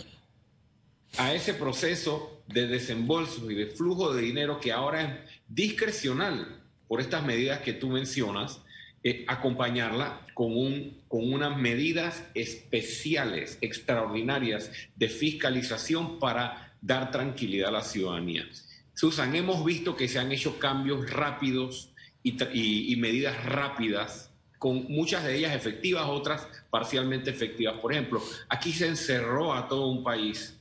a 1.16 1.32
ese 1.32 1.54
proceso 1.54 2.35
de 2.48 2.66
desembolso 2.66 3.50
y 3.50 3.54
de 3.54 3.66
flujo 3.66 4.14
de 4.14 4.22
dinero 4.22 4.60
que 4.60 4.72
ahora 4.72 5.02
es 5.02 5.30
discrecional 5.48 6.62
por 6.88 7.00
estas 7.00 7.24
medidas 7.24 7.60
que 7.60 7.72
tú 7.72 7.88
mencionas, 7.88 8.60
eh, 9.02 9.24
acompañarla 9.28 10.26
con, 10.34 10.56
un, 10.56 11.00
con 11.08 11.32
unas 11.32 11.56
medidas 11.56 12.24
especiales, 12.34 13.58
extraordinarias 13.60 14.70
de 14.96 15.08
fiscalización 15.08 16.18
para 16.18 16.74
dar 16.80 17.10
tranquilidad 17.10 17.68
a 17.68 17.72
la 17.72 17.82
ciudadanía. 17.82 18.48
Susan, 18.94 19.34
hemos 19.36 19.64
visto 19.64 19.94
que 19.94 20.08
se 20.08 20.18
han 20.18 20.32
hecho 20.32 20.58
cambios 20.58 21.10
rápidos 21.10 21.90
y, 22.22 22.96
medidas 22.96 23.44
rápidas, 23.44 24.32
con 24.58 24.86
muchas 24.88 25.22
de 25.24 25.36
ellas 25.36 25.54
efectivas, 25.54 26.06
otras 26.06 26.48
parcialmente 26.70 27.30
efectivas. 27.30 27.78
Por 27.80 27.92
ejemplo, 27.92 28.22
aquí 28.48 28.72
se 28.72 28.88
encerró 28.88 29.54
a 29.54 29.68
todo 29.68 29.88
un 29.88 30.02
país 30.02 30.55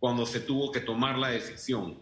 cuando 0.00 0.26
se 0.26 0.40
tuvo 0.40 0.72
que 0.72 0.80
tomar 0.80 1.18
la 1.18 1.28
decisión. 1.28 1.98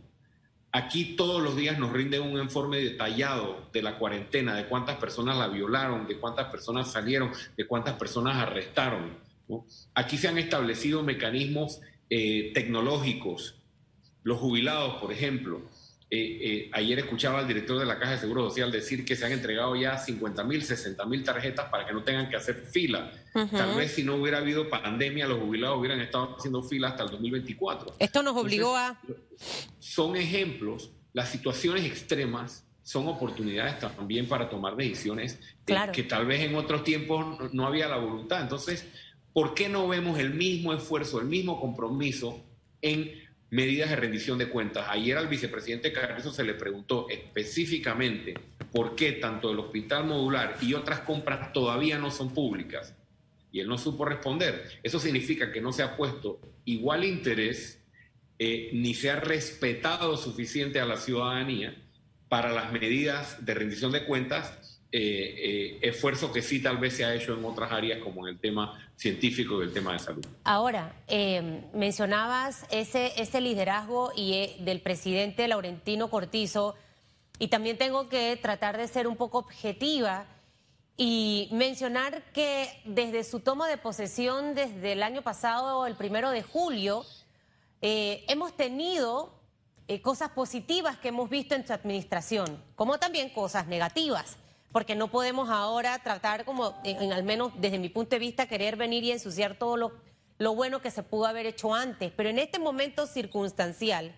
Aquí 0.71 1.17
todos 1.17 1.43
los 1.43 1.57
días 1.57 1.79
nos 1.79 1.93
rinden 1.93 2.23
un 2.23 2.41
informe 2.41 2.79
detallado 2.79 3.69
de 3.73 3.83
la 3.83 3.99
cuarentena, 3.99 4.55
de 4.55 4.67
cuántas 4.67 4.97
personas 4.97 5.37
la 5.37 5.49
violaron, 5.49 6.07
de 6.07 6.19
cuántas 6.19 6.47
personas 6.47 6.93
salieron, 6.93 7.33
de 7.57 7.67
cuántas 7.67 7.97
personas 7.97 8.37
arrestaron. 8.37 9.19
Aquí 9.95 10.17
se 10.17 10.29
han 10.29 10.39
establecido 10.39 11.03
mecanismos 11.03 11.81
eh, 12.11 12.53
tecnológicos. 12.55 13.57
Los 14.23 14.39
jubilados, 14.39 14.97
por 14.97 15.11
ejemplo, 15.11 15.63
eh, 16.11 16.39
eh, 16.41 16.71
ayer 16.73 17.01
escuchaba 17.01 17.41
al 17.41 17.47
director 17.47 17.79
de 17.79 17.85
la 17.85 17.99
Caja 17.99 18.13
de 18.13 18.19
Seguro 18.19 18.49
Social 18.49 18.73
decir 18.73 19.05
que 19.05 19.15
se 19.15 19.27
han 19.27 19.33
entregado 19.33 19.77
ya 19.77 19.99
50 19.99 20.43
mil, 20.45 20.63
60 20.63 21.05
mil 21.05 21.23
tarjetas 21.23 21.69
para 21.69 21.87
que 21.87 21.93
no 21.93 22.03
tengan 22.03 22.31
que 22.31 22.37
hacer 22.37 22.55
fila. 22.55 23.13
Tal 23.33 23.77
vez 23.77 23.93
si 23.93 24.03
no 24.03 24.17
hubiera 24.17 24.39
habido 24.39 24.71
pandemia, 24.71 25.27
los 25.27 25.39
jubilados 25.39 25.79
hubieran 25.79 26.01
estado 26.01 26.37
haciendo 26.39 26.63
fila 26.63 26.89
hasta 26.89 27.05
el 27.05 27.11
2024. 27.11 27.97
Esto 27.99 28.23
nos 28.23 28.35
obligó 28.37 28.75
a... 28.75 28.99
Son 29.79 30.17
ejemplos, 30.17 30.91
las 31.13 31.29
situaciones 31.29 31.85
extremas 31.85 32.65
son 32.83 33.07
oportunidades 33.07 33.79
también 33.79 34.27
para 34.27 34.49
tomar 34.49 34.77
decisiones 34.77 35.39
que 35.93 36.05
tal 36.05 36.25
vez 36.25 36.41
en 36.41 36.57
otros 36.57 36.85
tiempos 36.85 37.53
no 37.53 37.67
había 37.67 37.87
la 37.87 37.99
voluntad. 37.99 38.41
Entonces, 38.41 38.87
¿por 39.35 39.53
qué 39.53 39.69
no 39.69 39.87
vemos 39.87 40.19
el 40.19 40.33
mismo 40.33 40.73
esfuerzo, 40.73 41.21
el 41.21 41.27
mismo 41.27 41.61
compromiso 41.61 42.43
en 42.81 43.28
medidas 43.51 43.91
de 43.91 43.97
rendición 43.97 44.39
de 44.39 44.49
cuentas. 44.49 44.87
Ayer 44.89 45.17
al 45.17 45.29
vicepresidente 45.29 45.93
Carrizo 45.93 46.33
se 46.33 46.45
le 46.45 46.55
preguntó 46.55 47.07
específicamente 47.09 48.35
por 48.73 48.95
qué 48.95 49.13
tanto 49.13 49.51
el 49.51 49.59
hospital 49.59 50.05
modular 50.05 50.57
y 50.61 50.75
otras 50.75 51.01
compras 51.01 51.53
todavía 51.53 51.99
no 51.99 52.11
son 52.11 52.35
públicas. 52.35 52.95
Y 53.51 53.61
él 53.61 53.69
no 53.69 53.79
supo 53.79 54.05
responder. 54.05 54.81
Eso 54.83 54.99
significa 55.01 55.51
que 55.51 55.61
no 55.61 55.73
se 55.73 55.83
ha 55.83 55.97
puesto 55.97 56.41
igual 56.67 57.05
interés 57.05 57.83
eh, 58.39 58.71
ni 58.75 58.95
se 58.95 59.11
ha 59.11 59.17
respetado 59.17 60.17
suficiente 60.17 60.81
a 60.81 60.85
la 60.85 60.97
ciudadanía 60.97 61.83
para 62.29 62.53
las 62.53 62.73
medidas 62.73 63.45
de 63.45 63.55
rendición 63.55 63.91
de 63.91 64.05
cuentas 64.05 64.68
eh, 64.91 65.01
eh, 65.01 65.79
esfuerzo 65.83 66.33
que 66.33 66.41
sí 66.41 66.63
tal 66.63 66.79
vez 66.79 66.97
se 66.97 67.05
ha 67.05 67.15
hecho 67.15 67.35
en 67.35 67.45
otras 67.45 67.71
áreas 67.71 67.99
como 68.03 68.27
en 68.27 68.33
el 68.33 68.41
tema 68.41 68.91
científico 68.97 69.61
y 69.61 69.67
el 69.67 69.73
tema 69.75 69.93
de 69.93 69.99
salud. 69.99 70.25
Ahora, 70.45 70.95
eh, 71.09 71.63
mencionabas 71.75 72.65
ese, 72.71 73.13
ese 73.21 73.43
liderazgo 73.43 74.13
y, 74.17 74.57
del 74.61 74.81
presidente 74.81 75.47
Laurentino 75.47 76.09
Cortizo 76.09 76.75
y 77.39 77.49
también 77.49 77.77
tengo 77.77 78.09
que 78.09 78.39
tratar 78.41 78.79
de 78.79 78.89
ser 78.89 79.09
un 79.09 79.17
poco 79.17 79.37
objetiva 79.37 80.25
y 80.97 81.51
mencionar 81.53 82.23
que 82.33 82.71
desde 82.87 83.25
su 83.25 83.41
toma 83.41 83.69
de 83.69 83.77
posesión 83.77 84.55
desde 84.55 84.93
el 84.93 85.03
año 85.03 85.21
pasado, 85.21 85.87
el 85.87 85.97
primero 85.97 86.31
de 86.31 86.43
julio, 86.43 87.05
hemos 87.83 88.57
tenido 88.57 89.39
cosas 90.01 90.31
positivas 90.31 90.97
que 90.97 91.09
hemos 91.09 91.29
visto 91.29 91.55
en 91.55 91.67
su 91.67 91.75
administración, 91.75 92.65
como 92.75 92.99
también 92.99 93.29
cosas 93.29 93.67
negativas 93.67 94.39
porque 94.73 94.95
no 94.95 95.09
podemos 95.09 95.49
ahora 95.51 95.99
tratar 96.01 96.45
como, 96.45 96.75
en, 96.85 97.13
al 97.13 97.23
menos 97.23 97.53
desde 97.57 97.79
mi 97.79 97.89
punto 97.89 98.11
de 98.11 98.21
vista, 98.21 98.47
querer 98.47 98.77
venir 98.77 99.05
y 99.05 99.13
ensuciar 99.13 99.57
todo 99.57 99.77
lo, 99.77 99.93
lo 100.39 100.55
bueno 100.55 100.81
que 100.81 100.91
se 100.91 101.03
pudo 101.03 101.27
haber 101.27 101.47
hecho 101.47 101.75
antes. 101.75 102.13
Pero 102.17 102.29
en 102.29 102.39
este 102.39 102.59
momento 102.59 103.07
circunstancial, 103.07 104.15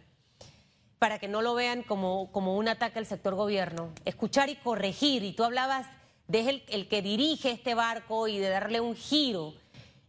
para 0.98 1.18
que 1.18 1.28
no 1.28 1.40
lo 1.40 1.54
vean 1.54 1.82
como, 1.82 2.30
como 2.32 2.56
un 2.56 2.68
ataque 2.68 2.98
al 2.98 3.06
sector 3.06 3.34
gobierno, 3.34 3.92
escuchar 4.04 4.50
y 4.50 4.56
corregir, 4.56 5.22
y 5.22 5.32
tú 5.32 5.44
hablabas 5.44 5.86
de 6.28 6.62
el, 6.68 6.88
que 6.88 7.02
dirige 7.02 7.50
este 7.50 7.74
barco 7.74 8.28
y 8.28 8.38
de 8.38 8.50
darle 8.50 8.80
un 8.80 8.94
giro. 8.94 9.54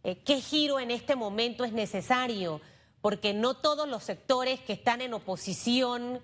Eh, 0.04 0.16
¿Qué 0.24 0.40
giro 0.40 0.78
en 0.78 0.90
este 0.90 1.16
momento 1.16 1.64
es 1.64 1.72
necesario? 1.72 2.60
Porque 3.00 3.32
no 3.34 3.54
todos 3.54 3.88
los 3.88 4.04
sectores 4.04 4.60
que 4.60 4.72
están 4.72 5.00
en 5.00 5.14
oposición 5.14 6.20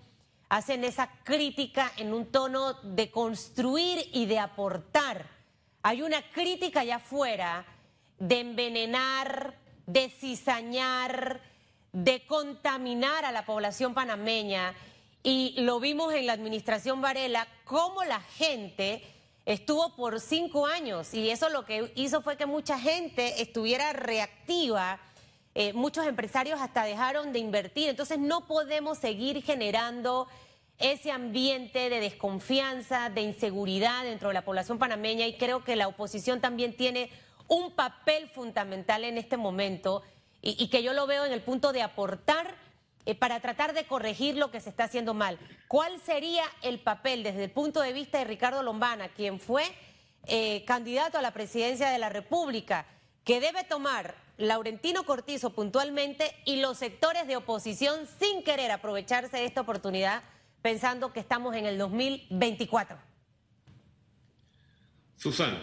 hacen 0.48 0.84
esa 0.84 1.08
crítica 1.24 1.92
en 1.96 2.12
un 2.12 2.26
tono 2.26 2.74
de 2.82 3.10
construir 3.10 4.08
y 4.12 4.26
de 4.26 4.38
aportar. 4.38 5.26
Hay 5.82 6.02
una 6.02 6.22
crítica 6.32 6.80
allá 6.80 6.96
afuera 6.96 7.64
de 8.18 8.40
envenenar, 8.40 9.54
de 9.86 10.08
cizañar, 10.10 11.40
de 11.92 12.26
contaminar 12.26 13.24
a 13.24 13.32
la 13.32 13.44
población 13.44 13.94
panameña. 13.94 14.74
Y 15.22 15.54
lo 15.60 15.80
vimos 15.80 16.12
en 16.14 16.26
la 16.26 16.32
administración 16.32 17.00
Varela, 17.00 17.46
cómo 17.64 18.04
la 18.04 18.20
gente 18.20 19.02
estuvo 19.44 19.96
por 19.96 20.20
cinco 20.20 20.66
años 20.66 21.14
y 21.14 21.30
eso 21.30 21.48
lo 21.48 21.64
que 21.64 21.90
hizo 21.96 22.20
fue 22.20 22.36
que 22.36 22.44
mucha 22.44 22.78
gente 22.78 23.40
estuviera 23.40 23.94
reactiva 23.94 25.00
eh, 25.54 25.72
muchos 25.72 26.06
empresarios 26.06 26.60
hasta 26.60 26.84
dejaron 26.84 27.32
de 27.32 27.38
invertir. 27.38 27.88
Entonces 27.88 28.18
no 28.18 28.46
podemos 28.46 28.98
seguir 28.98 29.42
generando 29.42 30.28
ese 30.78 31.10
ambiente 31.10 31.90
de 31.90 32.00
desconfianza, 32.00 33.10
de 33.10 33.22
inseguridad 33.22 34.04
dentro 34.04 34.28
de 34.28 34.34
la 34.34 34.44
población 34.44 34.78
panameña 34.78 35.26
y 35.26 35.36
creo 35.36 35.64
que 35.64 35.76
la 35.76 35.88
oposición 35.88 36.40
también 36.40 36.76
tiene 36.76 37.10
un 37.48 37.72
papel 37.72 38.28
fundamental 38.28 39.04
en 39.04 39.18
este 39.18 39.36
momento 39.36 40.02
y, 40.40 40.68
que 40.68 40.84
yo 40.84 40.92
lo 40.92 41.08
veo 41.08 41.24
en 41.24 41.32
el 41.32 41.42
punto 41.42 41.72
de 41.72 41.82
aportar 41.82 42.54
eh, 43.06 43.16
para 43.16 43.40
tratar 43.40 43.72
de 43.72 43.86
corregir 43.86 44.36
lo 44.36 44.52
que 44.52 44.60
se 44.60 44.70
está 44.70 44.84
haciendo 44.84 45.14
mal. 45.14 45.36
¿Cuál 45.66 46.00
sería 46.00 46.44
el 46.62 46.78
papel 46.78 47.24
desde 47.24 47.44
el 47.44 47.50
punto 47.50 47.80
de 47.80 47.92
vista 47.92 48.18
de 48.18 48.24
Ricardo 48.24 48.62
Lombana, 48.62 49.08
quien 49.08 49.40
fue 49.40 49.64
eh, 50.26 50.64
candidato 50.64 51.18
a 51.18 51.22
la 51.22 51.32
presidencia 51.32 51.90
de 51.90 51.98
la 51.98 52.08
República, 52.08 52.86
que 53.28 53.40
debe 53.40 53.62
tomar 53.62 54.14
Laurentino 54.38 55.04
Cortizo 55.04 55.50
puntualmente 55.50 56.34
y 56.46 56.62
los 56.62 56.78
sectores 56.78 57.26
de 57.26 57.36
oposición 57.36 58.06
sin 58.18 58.42
querer 58.42 58.70
aprovecharse 58.70 59.36
de 59.36 59.44
esta 59.44 59.60
oportunidad 59.60 60.22
pensando 60.62 61.12
que 61.12 61.20
estamos 61.20 61.54
en 61.54 61.66
el 61.66 61.76
2024. 61.76 62.96
Susan, 65.18 65.58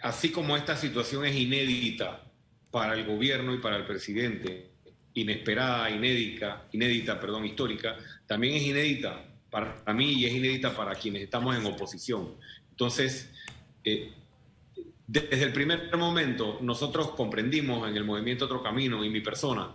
así 0.00 0.32
como 0.32 0.56
esta 0.56 0.78
situación 0.78 1.26
es 1.26 1.36
inédita 1.36 2.24
para 2.70 2.94
el 2.94 3.04
gobierno 3.04 3.52
y 3.52 3.58
para 3.58 3.76
el 3.76 3.84
presidente, 3.84 4.70
inesperada, 5.12 5.90
inédita, 5.90 6.68
inédita, 6.72 7.20
perdón, 7.20 7.44
histórica, 7.44 7.98
también 8.26 8.54
es 8.54 8.62
inédita 8.62 9.26
para 9.50 9.92
mí 9.92 10.14
y 10.14 10.24
es 10.24 10.32
inédita 10.32 10.74
para 10.74 10.94
quienes 10.94 11.24
estamos 11.24 11.54
en 11.54 11.66
oposición. 11.66 12.34
Entonces, 12.70 13.30
eh, 13.84 14.10
desde 15.12 15.42
el 15.42 15.52
primer 15.52 15.96
momento, 15.96 16.58
nosotros 16.60 17.10
comprendimos 17.10 17.88
en 17.88 17.96
el 17.96 18.04
movimiento 18.04 18.44
Otro 18.44 18.62
Camino 18.62 19.04
y 19.04 19.10
mi 19.10 19.20
persona 19.20 19.74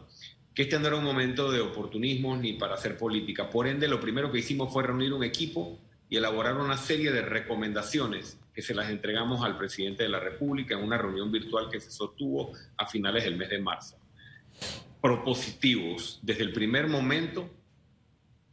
que 0.54 0.62
este 0.62 0.80
no 0.80 0.88
era 0.88 0.96
un 0.96 1.04
momento 1.04 1.52
de 1.52 1.60
oportunismo 1.60 2.38
ni 2.38 2.54
para 2.54 2.76
hacer 2.76 2.98
política. 2.98 3.50
Por 3.50 3.68
ende, 3.68 3.90
lo 3.90 4.00
primero 4.00 4.32
que 4.32 4.40
hicimos 4.40 4.72
fue 4.72 4.84
reunir 4.84 5.12
un 5.12 5.26
equipo 5.26 5.78
y 6.10 6.16
elaborar 6.16 6.56
una 6.56 6.78
serie 6.78 7.12
de 7.12 7.22
recomendaciones 7.22 8.40
que 8.54 8.62
se 8.62 8.74
las 8.74 8.90
entregamos 8.90 9.44
al 9.44 9.58
presidente 9.58 10.04
de 10.04 10.10
la 10.10 10.22
República 10.22 10.76
en 10.76 10.84
una 10.86 10.98
reunión 10.98 11.30
virtual 11.30 11.68
que 11.70 11.82
se 11.82 11.92
sostuvo 11.92 12.54
a 12.78 12.86
finales 12.86 13.26
del 13.26 13.36
mes 13.36 13.50
de 13.50 13.60
marzo. 13.60 13.98
Propositivos, 15.02 16.20
desde 16.22 16.44
el 16.44 16.54
primer 16.54 16.88
momento, 16.88 17.50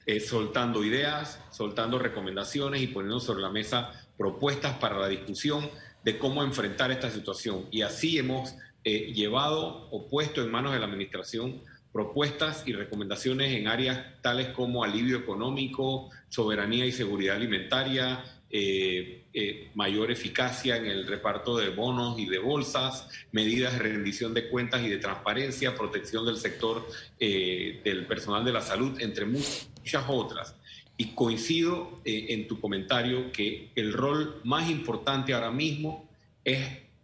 eh, 0.05 0.19
soltando 0.19 0.83
ideas, 0.83 1.41
soltando 1.53 2.01
recomendaciones 2.01 2.83
y 2.83 2.89
poniendo 2.89 3.21
sobre 3.21 3.43
la 3.43 3.51
mesa 3.51 3.93
propuestas 4.19 4.77
para 4.79 4.99
la 4.99 5.09
discusión 5.09 5.71
de 6.05 6.19
cómo 6.19 6.43
enfrentar 6.43 6.91
esta 6.91 7.11
situación. 7.11 7.67
Y 7.71 7.83
así 7.83 8.19
hemos 8.19 8.55
eh, 8.85 9.13
llevado 9.13 9.89
o 9.91 10.09
puesto 10.09 10.43
en 10.43 10.51
manos 10.51 10.73
de 10.73 10.81
la 10.81 10.87
Administración 10.87 11.61
propuestas 11.93 12.65
y 12.67 12.73
recomendaciones 12.73 13.53
en 13.53 13.69
áreas 13.69 14.21
tales 14.23 14.49
como 14.49 14.83
alivio 14.83 15.19
económico, 15.19 16.11
soberanía 16.31 16.87
y 16.87 16.93
seguridad 16.93 17.37
alimentaria, 17.37 18.25
eh, 18.49 19.25
eh, 19.35 19.71
mayor 19.75 20.11
eficacia 20.11 20.77
en 20.77 20.87
el 20.87 21.07
reparto 21.07 21.57
de 21.59 21.69
bonos 21.69 22.19
y 22.19 22.27
de 22.27 22.39
bolsas, 22.39 23.09
medidas 23.31 23.75
de 23.75 23.81
rendición 23.81 24.33
de 24.33 24.49
cuentas 24.49 24.83
y 24.83 24.89
de 24.89 24.97
transparencia, 24.97 25.75
protección 25.75 26.25
del 26.25 26.39
sector 26.39 26.87
del 27.19 28.07
personal 28.07 28.43
de 28.43 28.53
la 28.53 28.63
salud, 28.63 28.99
entre 29.01 29.27
muchas 29.27 30.05
otras. 30.09 30.57
Y 30.97 31.15
coincido 31.15 32.01
eh, 32.05 32.27
en 32.31 32.47
tu 32.47 32.61
comentario 32.61 33.33
que 33.33 33.71
el 33.75 33.93
rol 33.93 34.41
más 34.45 34.71
importante 34.71 35.35
ahora 35.35 35.51
mismo 35.51 36.09
es 36.45 36.61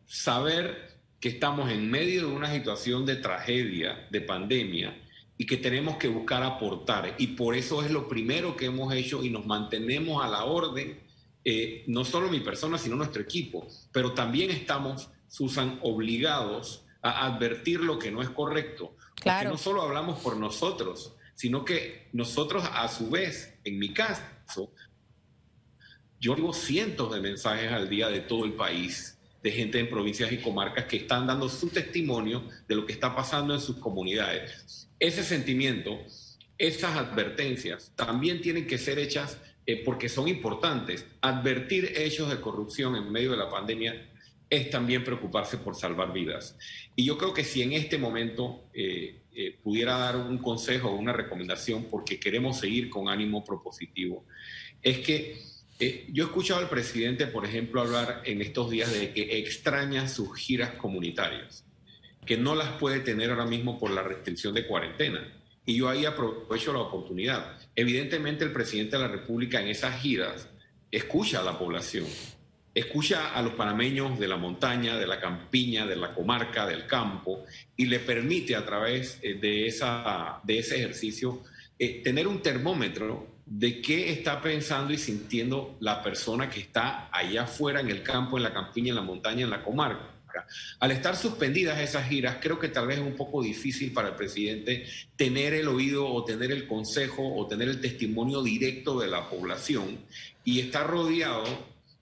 saber 0.07 0.99
que 1.21 1.29
estamos 1.29 1.71
en 1.71 1.91
medio 1.91 2.29
de 2.29 2.33
una 2.33 2.53
situación 2.53 3.05
de 3.05 3.17
tragedia, 3.17 4.07
de 4.11 4.21
pandemia, 4.21 4.97
y 5.37 5.47
que 5.47 5.57
tenemos 5.57 5.97
que 5.97 6.09
buscar 6.09 6.43
aportar. 6.43 7.15
Y 7.19 7.29
por 7.29 7.55
eso 7.55 7.83
es 7.85 7.91
lo 7.91 8.09
primero 8.09 8.57
que 8.57 8.67
hemos 8.67 8.93
hecho 8.93 9.25
y 9.25 9.31
nos 9.31 9.47
mantenemos 9.47 10.23
a 10.23 10.29
la 10.29 10.45
orden, 10.45 11.01
eh, 11.45 11.85
no 11.87 12.05
solo 12.05 12.29
mi 12.29 12.41
persona, 12.41 12.77
sino 12.77 12.97
nuestro 12.97 13.23
equipo. 13.23 13.67
Pero 13.93 14.13
también 14.13 14.51
estamos, 14.51 15.09
Susan, 15.29 15.79
obligados 15.83 16.85
a 17.03 17.27
advertir 17.27 17.81
lo 17.81 17.99
que 17.99 18.11
no 18.11 18.21
es 18.21 18.29
correcto. 18.31 18.97
Claro. 19.15 19.51
Porque 19.51 19.53
no 19.53 19.59
solo 19.63 19.83
hablamos 19.83 20.19
por 20.21 20.37
nosotros, 20.37 21.15
sino 21.35 21.65
que 21.65 22.09
nosotros 22.13 22.65
a 22.73 22.89
su 22.89 23.09
vez, 23.09 23.58
en 23.69 23.79
mi 23.79 23.93
caso, 23.93 24.73
yo 26.21 26.35
digo 26.35 26.53
cientos 26.53 27.15
de 27.15 27.21
mensajes 27.21 27.71
al 27.71 27.89
día 27.89 28.09
de 28.09 28.21
todo 28.21 28.45
el 28.45 28.55
país, 28.55 29.19
de 29.43 29.53
gente 29.53 29.79
en 29.79 29.89
provincias 29.89 30.33
y 30.33 30.39
comarcas 30.39 30.87
que 30.87 30.97
están 30.97 31.27
dando 31.27 31.49
su 31.49 31.69
testimonio 31.69 32.49
de 32.67 32.75
lo 32.75 32.85
que 32.85 32.93
está 32.93 33.15
pasando 33.15 33.55
en 33.55 33.61
sus 33.61 33.77
comunidades. 33.77 34.89
Ese 34.99 35.23
sentimiento, 35.23 35.99
esas 36.57 36.97
advertencias 36.97 37.93
también 37.95 38.41
tienen 38.41 38.67
que 38.67 38.79
ser 38.79 38.99
hechas 38.99 39.39
eh, 39.65 39.83
porque 39.85 40.09
son 40.09 40.27
importantes. 40.29 41.07
Advertir 41.21 41.93
hechos 41.97 42.29
de 42.31 42.41
corrupción 42.41 42.97
en 42.97 43.13
medio 43.13 43.31
de 43.31 43.37
la 43.37 43.49
pandemia 43.49 44.09
es 44.51 44.71
también 44.71 45.05
preocuparse 45.05 45.59
por 45.59 45.77
salvar 45.77 46.13
vidas. 46.13 46.57
Y 46.97 47.05
yo 47.05 47.19
creo 47.19 47.35
que 47.35 47.45
si 47.45 47.63
en 47.63 47.75
este 47.75 47.99
momento 47.99 48.65
eh, 48.73 49.21
eh, 49.41 49.57
pudiera 49.63 49.97
dar 49.97 50.17
un 50.17 50.39
consejo 50.39 50.89
o 50.89 50.97
una 50.97 51.13
recomendación, 51.13 51.85
porque 51.85 52.19
queremos 52.19 52.59
seguir 52.59 52.91
con 52.91 53.09
ánimo 53.09 53.45
propositivo, 53.45 54.25
es 54.83 54.99
que 54.99 55.41
eh, 55.79 56.09
yo 56.11 56.25
he 56.25 56.27
escuchado 56.27 56.59
al 56.59 56.69
presidente, 56.69 57.29
por 57.29 57.47
ejemplo, 57.47 57.81
hablar 57.81 58.23
en 58.25 58.43
estos 58.43 58.69
días 58.69 58.93
de 58.93 59.13
que 59.13 59.39
extraña 59.39 60.09
sus 60.09 60.37
giras 60.37 60.73
comunitarias, 60.73 61.65
que 62.27 62.37
no 62.37 62.57
las 62.57 62.71
puede 62.81 62.99
tener 62.99 63.31
ahora 63.31 63.47
mismo 63.47 63.79
por 63.79 63.93
la 63.93 64.03
restricción 64.03 64.55
de 64.55 64.67
cuarentena. 64.67 65.33
Y 65.65 65.77
yo 65.77 65.89
ahí 65.89 66.05
aprovecho 66.05 66.73
la 66.73 66.81
oportunidad. 66.81 67.61
Evidentemente 67.77 68.45
el 68.45 68.51
presidente 68.51 68.97
de 68.97 69.03
la 69.05 69.09
República 69.09 69.61
en 69.61 69.69
esas 69.69 70.01
giras 70.01 70.49
escucha 70.91 71.43
a 71.43 71.45
la 71.45 71.57
población 71.57 72.07
escucha 72.79 73.35
a 73.35 73.43
los 73.43 73.55
panameños 73.55 74.19
de 74.19 74.29
la 74.29 74.37
montaña, 74.37 74.97
de 74.97 75.07
la 75.07 75.21
campiña, 75.21 75.87
de 75.87 75.97
la 75.97 76.15
comarca, 76.15 76.67
del 76.67 76.87
campo, 76.87 77.45
y 77.77 77.87
le 77.87 78.01
permite 78.01 78.55
a 78.55 78.65
través 78.65 79.19
eh, 79.23 79.35
de, 79.35 79.67
esa, 79.67 80.41
de 80.45 80.59
ese 80.59 80.77
ejercicio 80.77 81.43
eh, 81.79 82.03
tener 82.03 82.27
un 82.27 82.41
termómetro 82.41 83.39
de 83.47 83.81
qué 83.81 84.13
está 84.13 84.43
pensando 84.43 84.93
y 84.93 84.99
sintiendo 84.99 85.77
la 85.81 86.03
persona 86.03 86.51
que 86.51 86.61
está 86.61 87.09
allá 87.11 87.45
afuera 87.45 87.81
en 87.81 87.89
el 87.89 88.03
campo, 88.03 88.37
en 88.37 88.43
la 88.43 88.53
campiña, 88.53 88.91
en 88.91 88.97
la 88.97 89.03
montaña, 89.03 89.45
en 89.45 89.51
la 89.51 89.63
comarca. 89.63 90.15
Al 90.79 90.91
estar 90.91 91.17
suspendidas 91.17 91.81
esas 91.81 92.09
giras, 92.09 92.37
creo 92.41 92.59
que 92.59 92.69
tal 92.69 92.87
vez 92.87 92.99
es 92.99 93.05
un 93.05 93.17
poco 93.17 93.43
difícil 93.43 93.93
para 93.93 94.09
el 94.09 94.15
presidente 94.15 94.87
tener 95.17 95.55
el 95.55 95.67
oído 95.67 96.07
o 96.07 96.25
tener 96.25 96.53
el 96.53 96.67
consejo 96.67 97.35
o 97.35 97.47
tener 97.47 97.69
el 97.69 97.81
testimonio 97.81 98.43
directo 98.43 99.01
de 99.01 99.09
la 99.09 99.29
población 99.29 99.99
y 100.45 100.61
estar 100.61 100.87
rodeado 100.87 101.45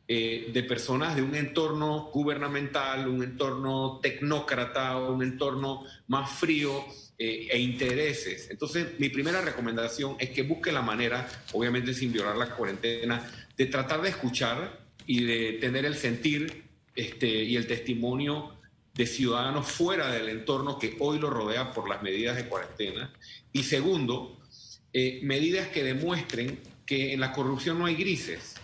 eh, 0.09 0.51
de 0.53 0.63
personas 0.63 1.17
de 1.17 1.23
un 1.23 1.35
entorno 1.35 2.11
gubernamental, 2.13 3.09
un 3.09 3.25
entorno 3.25 3.99
tecnócrata, 4.01 4.97
un 4.99 5.21
entorno 5.21 5.83
más 6.07 6.31
frío 6.31 6.85
eh, 7.19 7.49
e 7.51 7.59
intereses. 7.59 8.49
Entonces, 8.51 8.87
mi 9.01 9.09
primera 9.09 9.41
recomendación 9.41 10.15
es 10.21 10.31
que 10.31 10.43
busque 10.43 10.71
la 10.71 10.83
manera, 10.83 11.29
obviamente 11.53 11.93
sin 11.93 12.13
violar 12.13 12.37
la 12.37 12.51
cuarentena, 12.51 13.29
de 13.57 13.67
tratar 13.67 14.01
de 14.01 14.11
escuchar 14.11 14.79
y 15.09 15.25
de 15.25 15.55
tener 15.55 15.85
el 15.85 15.97
sentir 15.97 16.63
este, 16.95 17.27
y 17.27 17.57
el 17.57 17.67
testimonio 17.67 18.55
de 18.95 19.07
ciudadanos 19.07 19.67
fuera 19.67 20.13
del 20.13 20.29
entorno 20.29 20.79
que 20.79 20.97
hoy 21.01 21.19
lo 21.19 21.31
rodea 21.31 21.73
por 21.73 21.89
las 21.89 22.03
medidas 22.03 22.37
de 22.37 22.47
cuarentena. 22.47 23.13
Y 23.53 23.65
segundo, 23.65 24.39
eh, 24.93 25.19
medidas 25.25 25.67
que 25.67 25.83
demuestren 25.83 26.61
que 26.87 27.13
en 27.13 27.19
la 27.19 27.33
corrupción 27.33 27.81
no 27.81 27.87
hay 27.87 27.97
grises 27.97 28.55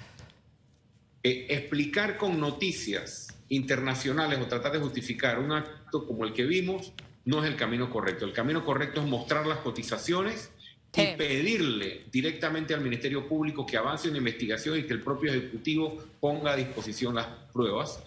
eh, 1.22 1.46
explicar 1.50 2.16
con 2.16 2.40
noticias 2.40 3.28
internacionales 3.48 4.40
o 4.40 4.46
tratar 4.46 4.72
de 4.72 4.78
justificar 4.78 5.38
un 5.38 5.52
acto 5.52 6.06
como 6.06 6.24
el 6.24 6.32
que 6.32 6.44
vimos 6.44 6.92
no 7.24 7.44
es 7.44 7.50
el 7.50 7.56
camino 7.56 7.90
correcto. 7.90 8.24
El 8.24 8.32
camino 8.32 8.64
correcto 8.64 9.00
es 9.00 9.06
mostrar 9.06 9.46
las 9.46 9.58
cotizaciones 9.58 10.50
y 10.94 11.16
pedirle 11.16 12.04
directamente 12.10 12.74
al 12.74 12.82
Ministerio 12.82 13.26
Público 13.26 13.64
que 13.64 13.76
avance 13.76 14.08
una 14.08 14.18
investigación 14.18 14.78
y 14.78 14.82
que 14.82 14.92
el 14.92 15.00
propio 15.00 15.32
Ejecutivo 15.32 16.02
ponga 16.20 16.52
a 16.52 16.56
disposición 16.56 17.14
las 17.14 17.26
pruebas, 17.52 18.02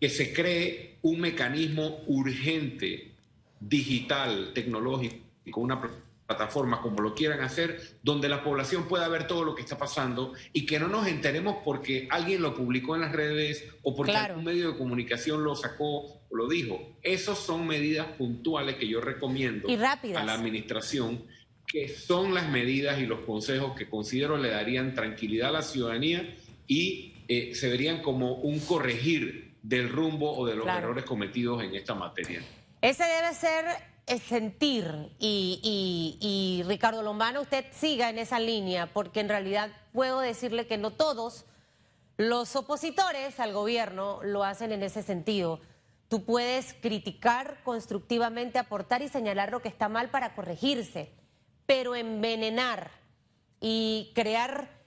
que 0.00 0.08
se 0.10 0.32
cree 0.32 0.96
un 1.02 1.20
mecanismo 1.20 2.02
urgente, 2.06 3.12
digital, 3.60 4.52
tecnológico, 4.54 5.24
una 5.56 5.80
plataformas, 6.28 6.80
como 6.80 7.00
lo 7.00 7.14
quieran 7.14 7.40
hacer, 7.40 7.80
donde 8.02 8.28
la 8.28 8.44
población 8.44 8.86
pueda 8.86 9.08
ver 9.08 9.26
todo 9.26 9.44
lo 9.44 9.54
que 9.54 9.62
está 9.62 9.78
pasando 9.78 10.34
y 10.52 10.66
que 10.66 10.78
no 10.78 10.86
nos 10.86 11.06
enteremos 11.06 11.56
porque 11.64 12.06
alguien 12.10 12.42
lo 12.42 12.54
publicó 12.54 12.94
en 12.94 13.00
las 13.00 13.12
redes 13.12 13.64
o 13.82 13.96
porque 13.96 14.14
un 14.36 14.44
medio 14.44 14.72
de 14.72 14.78
comunicación 14.78 15.42
lo 15.42 15.56
sacó 15.56 16.20
o 16.28 16.36
lo 16.36 16.46
dijo. 16.46 16.98
Esas 17.02 17.38
son 17.38 17.66
medidas 17.66 18.08
puntuales 18.18 18.76
que 18.76 18.86
yo 18.86 19.00
recomiendo 19.00 19.68
a 19.68 20.22
la 20.22 20.34
administración, 20.34 21.24
que 21.66 21.88
son 21.88 22.34
las 22.34 22.50
medidas 22.50 23.00
y 23.00 23.06
los 23.06 23.20
consejos 23.20 23.74
que 23.74 23.88
considero 23.88 24.36
le 24.36 24.50
darían 24.50 24.94
tranquilidad 24.94 25.48
a 25.48 25.52
la 25.52 25.62
ciudadanía 25.62 26.36
y 26.66 27.14
eh, 27.28 27.54
se 27.54 27.70
verían 27.70 28.02
como 28.02 28.34
un 28.34 28.60
corregir 28.60 29.54
del 29.62 29.88
rumbo 29.88 30.36
o 30.36 30.46
de 30.46 30.56
los 30.56 30.66
errores 30.66 31.04
cometidos 31.04 31.62
en 31.62 31.74
esta 31.74 31.94
materia. 31.94 32.42
Ese 32.82 33.04
debe 33.04 33.32
ser 33.32 33.64
sentir 34.16 35.14
y, 35.18 36.62
Ricardo 36.66 37.02
Lombana, 37.02 37.40
usted 37.40 37.66
siga 37.72 38.08
en 38.08 38.18
esa 38.18 38.40
línea, 38.40 38.92
porque 38.92 39.20
en 39.20 39.28
realidad 39.28 39.70
puedo 39.92 40.20
decirle 40.20 40.66
que 40.66 40.78
no 40.78 40.92
todos 40.92 41.44
los 42.16 42.56
opositores 42.56 43.38
al 43.38 43.52
gobierno 43.52 44.20
lo 44.22 44.44
hacen 44.44 44.72
en 44.72 44.82
ese 44.82 45.02
sentido. 45.02 45.60
Tú 46.08 46.24
puedes 46.24 46.74
criticar 46.74 47.62
constructivamente, 47.64 48.58
aportar 48.58 49.02
y 49.02 49.08
señalar 49.08 49.52
lo 49.52 49.60
que 49.60 49.68
está 49.68 49.88
mal 49.88 50.10
para 50.10 50.34
corregirse, 50.34 51.12
pero 51.66 51.94
envenenar 51.94 52.90
y 53.60 54.10
crear 54.14 54.78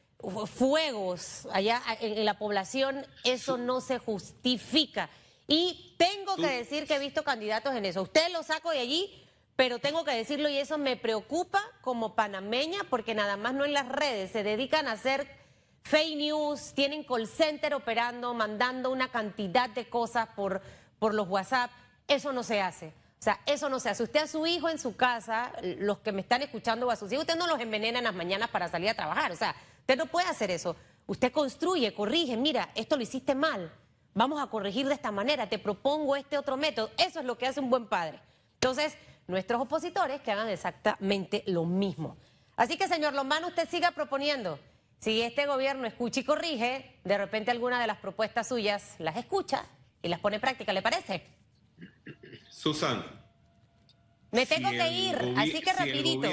fuegos 0.47 1.47
allá 1.51 1.81
en 1.99 2.25
la 2.25 2.37
población, 2.37 3.05
eso 3.23 3.57
no 3.57 3.81
se 3.81 3.97
justifica. 3.97 5.09
Y 5.51 5.95
tengo 5.97 6.37
que 6.37 6.47
decir 6.47 6.87
que 6.87 6.95
he 6.95 6.99
visto 6.99 7.25
candidatos 7.25 7.75
en 7.75 7.83
eso. 7.83 8.03
Usted 8.03 8.31
lo 8.31 8.41
saco 8.41 8.71
de 8.71 8.79
allí, 8.79 9.21
pero 9.57 9.79
tengo 9.79 10.05
que 10.05 10.15
decirlo 10.15 10.47
y 10.47 10.57
eso 10.57 10.77
me 10.77 10.95
preocupa 10.95 11.61
como 11.81 12.15
panameña 12.15 12.85
porque 12.89 13.13
nada 13.13 13.35
más 13.35 13.53
no 13.53 13.65
en 13.65 13.73
las 13.73 13.89
redes, 13.89 14.31
se 14.31 14.43
dedican 14.43 14.87
a 14.87 14.93
hacer 14.93 15.27
fake 15.83 16.15
news, 16.15 16.71
tienen 16.73 17.03
call 17.03 17.27
center 17.27 17.73
operando, 17.73 18.33
mandando 18.33 18.91
una 18.91 19.11
cantidad 19.11 19.69
de 19.69 19.89
cosas 19.89 20.29
por, 20.37 20.61
por 20.99 21.13
los 21.13 21.27
WhatsApp. 21.27 21.69
Eso 22.07 22.31
no 22.31 22.43
se 22.43 22.61
hace. 22.61 22.93
O 23.19 23.21
sea, 23.23 23.41
eso 23.45 23.67
no 23.67 23.81
se 23.81 23.89
hace. 23.89 24.03
Usted 24.03 24.21
a 24.21 24.27
su 24.27 24.47
hijo 24.47 24.69
en 24.69 24.79
su 24.79 24.95
casa, 24.95 25.51
los 25.79 25.99
que 25.99 26.13
me 26.13 26.21
están 26.21 26.43
escuchando 26.43 26.87
o 26.87 26.91
a 26.91 26.95
sus 26.95 27.11
hijos, 27.11 27.23
usted 27.23 27.37
no 27.37 27.47
los 27.47 27.59
envenena 27.59 27.97
en 27.97 28.05
las 28.05 28.15
mañanas 28.15 28.49
para 28.51 28.69
salir 28.69 28.87
a 28.87 28.93
trabajar. 28.93 29.33
O 29.33 29.35
sea, 29.35 29.53
usted 29.81 29.97
no 29.97 30.05
puede 30.05 30.27
hacer 30.27 30.49
eso. 30.49 30.77
Usted 31.07 31.29
construye, 31.29 31.93
corrige, 31.93 32.37
mira, 32.37 32.69
esto 32.73 32.95
lo 32.95 33.03
hiciste 33.03 33.35
mal 33.35 33.69
vamos 34.13 34.41
a 34.41 34.47
corregir 34.47 34.87
de 34.87 34.93
esta 34.93 35.11
manera, 35.11 35.49
te 35.49 35.59
propongo 35.59 36.15
este 36.15 36.37
otro 36.37 36.57
método. 36.57 36.91
Eso 36.97 37.19
es 37.19 37.25
lo 37.25 37.37
que 37.37 37.47
hace 37.47 37.59
un 37.59 37.69
buen 37.69 37.87
padre. 37.87 38.19
Entonces, 38.55 38.95
nuestros 39.27 39.61
opositores 39.61 40.21
que 40.21 40.31
hagan 40.31 40.49
exactamente 40.49 41.43
lo 41.47 41.65
mismo. 41.65 42.17
Así 42.55 42.77
que, 42.77 42.87
señor 42.87 43.13
Lombano, 43.13 43.47
usted 43.47 43.67
siga 43.69 43.91
proponiendo. 43.91 44.59
Si 44.99 45.21
este 45.21 45.47
gobierno 45.47 45.87
escucha 45.87 46.19
y 46.19 46.23
corrige, 46.23 46.99
de 47.03 47.17
repente 47.17 47.49
alguna 47.49 47.81
de 47.81 47.87
las 47.87 47.97
propuestas 47.97 48.47
suyas 48.47 48.95
las 48.99 49.17
escucha 49.17 49.65
y 50.03 50.09
las 50.09 50.19
pone 50.19 50.35
en 50.35 50.41
práctica, 50.41 50.73
¿le 50.73 50.81
parece? 50.83 51.25
Susan. 52.49 53.03
Me 54.31 54.45
tengo 54.45 54.69
que 54.69 54.91
ir, 54.91 55.33
así 55.37 55.59
que 55.61 55.73
rapidito. 55.73 56.29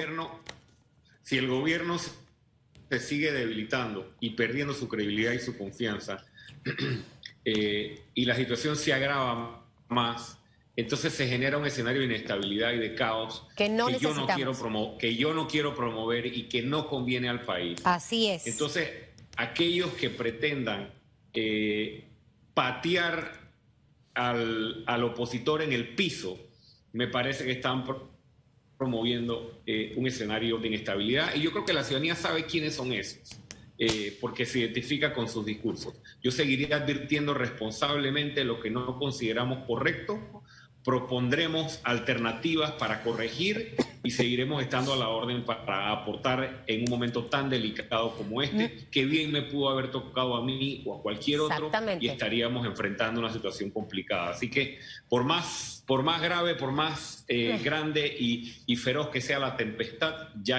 si 1.22 1.38
el 1.38 1.48
gobierno 1.48 1.96
se 1.98 3.00
sigue 3.00 3.32
debilitando 3.32 4.14
y 4.20 4.30
perdiendo 4.30 4.74
su 4.74 4.86
credibilidad 4.86 5.32
y 5.32 5.40
su 5.40 5.56
confianza, 5.56 6.24
Eh, 7.44 8.00
y 8.14 8.24
la 8.24 8.34
situación 8.34 8.76
se 8.76 8.92
agrava 8.92 9.64
más, 9.88 10.38
entonces 10.76 11.12
se 11.12 11.26
genera 11.26 11.58
un 11.58 11.66
escenario 11.66 12.00
de 12.00 12.06
inestabilidad 12.06 12.72
y 12.72 12.78
de 12.78 12.94
caos 12.94 13.46
que, 13.56 13.68
no 13.68 13.90
yo 13.90 14.14
no 14.14 14.26
quiero 14.26 14.52
que 14.98 15.16
yo 15.16 15.34
no 15.34 15.48
quiero 15.48 15.74
promover 15.74 16.26
y 16.26 16.44
que 16.44 16.62
no 16.62 16.86
conviene 16.86 17.28
al 17.28 17.42
país. 17.42 17.80
Así 17.84 18.28
es. 18.28 18.46
Entonces, 18.46 18.90
aquellos 19.36 19.92
que 19.94 20.10
pretendan 20.10 20.92
eh, 21.32 22.04
patear 22.54 23.50
al, 24.14 24.84
al, 24.86 25.04
opositor 25.04 25.62
en 25.62 25.72
el 25.72 25.94
piso, 25.94 26.38
me 26.92 27.08
parece 27.08 27.44
que 27.44 27.52
están 27.52 27.84
promoviendo 28.78 29.60
eh, 29.66 29.92
un 29.96 30.06
escenario 30.06 30.58
de 30.58 30.68
inestabilidad 30.68 31.34
y 31.34 31.40
yo 31.40 31.50
creo 31.50 31.64
que 31.64 31.72
la 31.72 31.82
ciudadanía 31.82 32.14
sabe 32.14 32.46
quiénes 32.46 32.76
son 32.76 32.92
esos. 32.92 33.36
Eh, 33.80 34.18
porque 34.20 34.44
se 34.44 34.58
identifica 34.58 35.14
con 35.14 35.28
sus 35.28 35.46
discursos. 35.46 35.94
Yo 36.20 36.32
seguiría 36.32 36.78
advirtiendo 36.78 37.32
responsablemente 37.32 38.42
lo 38.42 38.58
que 38.58 38.70
no 38.70 38.98
consideramos 38.98 39.64
correcto, 39.68 40.18
propondremos 40.84 41.80
alternativas 41.84 42.72
para 42.72 43.04
corregir 43.04 43.76
y 44.02 44.10
seguiremos 44.10 44.62
estando 44.62 44.94
a 44.94 44.96
la 44.96 45.08
orden 45.10 45.44
para 45.44 45.92
aportar 45.92 46.64
en 46.66 46.80
un 46.80 46.90
momento 46.90 47.26
tan 47.26 47.50
delicado 47.50 48.16
como 48.16 48.42
este, 48.42 48.88
que 48.90 49.04
bien 49.04 49.30
me 49.30 49.42
pudo 49.42 49.68
haber 49.68 49.92
tocado 49.92 50.34
a 50.34 50.44
mí 50.44 50.82
o 50.84 50.98
a 50.98 51.02
cualquier 51.02 51.40
otro 51.40 51.70
y 52.00 52.08
estaríamos 52.08 52.66
enfrentando 52.66 53.20
una 53.20 53.32
situación 53.32 53.70
complicada. 53.70 54.30
Así 54.30 54.50
que 54.50 54.80
por 55.08 55.22
más, 55.22 55.84
por 55.86 56.02
más 56.02 56.20
grave, 56.20 56.56
por 56.56 56.72
más 56.72 57.24
eh, 57.28 57.60
grande 57.62 58.06
y, 58.18 58.54
y, 58.66 58.74
feroz 58.74 59.08
que 59.10 59.20
sea 59.20 59.38
la 59.38 59.56
tempestad, 59.56 60.30
ya 60.42 60.58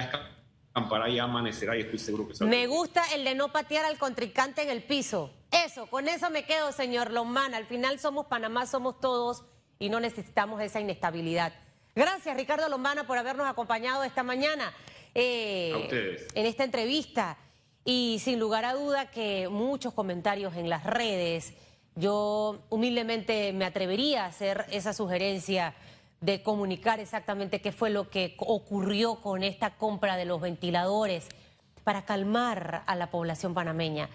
escampará 0.70 1.08
y 1.08 1.18
amanecerá 1.18 1.76
y 1.76 1.80
estoy 1.80 1.98
seguro 1.98 2.28
que 2.28 2.44
Me 2.44 2.68
gusta 2.68 3.02
el 3.12 3.24
de 3.24 3.34
no 3.34 3.50
patear 3.50 3.84
al 3.84 3.98
contrincante 3.98 4.62
en 4.62 4.70
el 4.70 4.84
piso. 4.84 5.30
Eso, 5.50 5.86
con 5.86 6.08
eso 6.08 6.30
me 6.30 6.44
quedo, 6.44 6.70
señor 6.70 7.10
Lomán. 7.10 7.54
Al 7.54 7.66
final 7.66 7.98
somos 7.98 8.26
Panamá, 8.26 8.66
somos 8.66 9.00
todos 9.00 9.42
y 9.80 9.88
no 9.88 9.98
necesitamos 9.98 10.62
esa 10.62 10.80
inestabilidad. 10.80 11.52
Gracias, 11.96 12.36
Ricardo 12.36 12.68
Lombana, 12.68 13.04
por 13.04 13.18
habernos 13.18 13.48
acompañado 13.48 14.04
esta 14.04 14.22
mañana 14.22 14.72
eh, 15.12 16.28
en 16.34 16.46
esta 16.46 16.62
entrevista. 16.62 17.36
Y 17.84 18.20
sin 18.22 18.38
lugar 18.38 18.64
a 18.64 18.74
duda 18.74 19.10
que 19.10 19.48
muchos 19.48 19.92
comentarios 19.92 20.54
en 20.54 20.68
las 20.68 20.84
redes, 20.84 21.52
yo 21.96 22.62
humildemente 22.68 23.52
me 23.52 23.64
atrevería 23.64 24.24
a 24.24 24.28
hacer 24.28 24.66
esa 24.70 24.92
sugerencia 24.92 25.74
de 26.20 26.42
comunicar 26.42 27.00
exactamente 27.00 27.60
qué 27.60 27.72
fue 27.72 27.90
lo 27.90 28.10
que 28.10 28.34
ocurrió 28.38 29.16
con 29.16 29.42
esta 29.42 29.76
compra 29.76 30.16
de 30.16 30.26
los 30.26 30.40
ventiladores 30.40 31.28
para 31.84 32.04
calmar 32.04 32.82
a 32.86 32.94
la 32.94 33.10
población 33.10 33.54
panameña. 33.54 34.10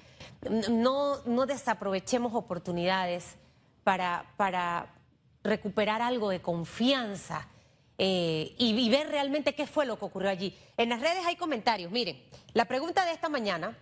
No, 0.69 1.23
no 1.25 1.45
desaprovechemos 1.45 2.35
oportunidades 2.35 3.35
para, 3.83 4.25
para 4.37 4.93
recuperar 5.43 6.01
algo 6.01 6.29
de 6.29 6.41
confianza 6.41 7.47
eh, 7.97 8.53
y, 8.57 8.89
ver 8.89 9.07
realmente 9.07 9.55
qué 9.55 9.65
fue 9.67 9.85
lo 9.85 9.97
que 9.97 10.05
ocurrió 10.05 10.29
allí. 10.29 10.55
En 10.77 10.89
las 10.89 11.01
redes 11.01 11.25
hay 11.25 11.37
comentarios. 11.37 11.91
Miren, 11.91 12.21
la 12.53 12.65
pregunta 12.65 13.05
de 13.05 13.13
esta 13.13 13.29
mañana, 13.29 13.77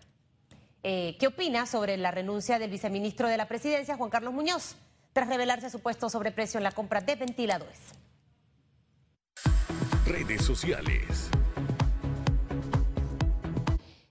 eh, 0.83 1.17
¿qué 1.19 1.27
opina 1.27 1.65
sobre 1.65 1.97
la 1.97 2.11
renuncia 2.11 2.59
del 2.59 2.69
viceministro 2.69 3.27
de 3.27 3.37
la 3.37 3.47
presidencia, 3.47 3.97
Juan 3.97 4.11
Carlos 4.11 4.33
Muñoz, 4.33 4.75
tras 5.13 5.27
revelarse 5.27 5.69
supuesto 5.69 6.09
sobreprecio 6.09 6.59
en 6.59 6.63
la 6.63 6.71
compra 6.71 7.01
de 7.01 7.15
ventiladores? 7.15 7.79
Redes 10.05 10.43
sociales. 10.43 11.29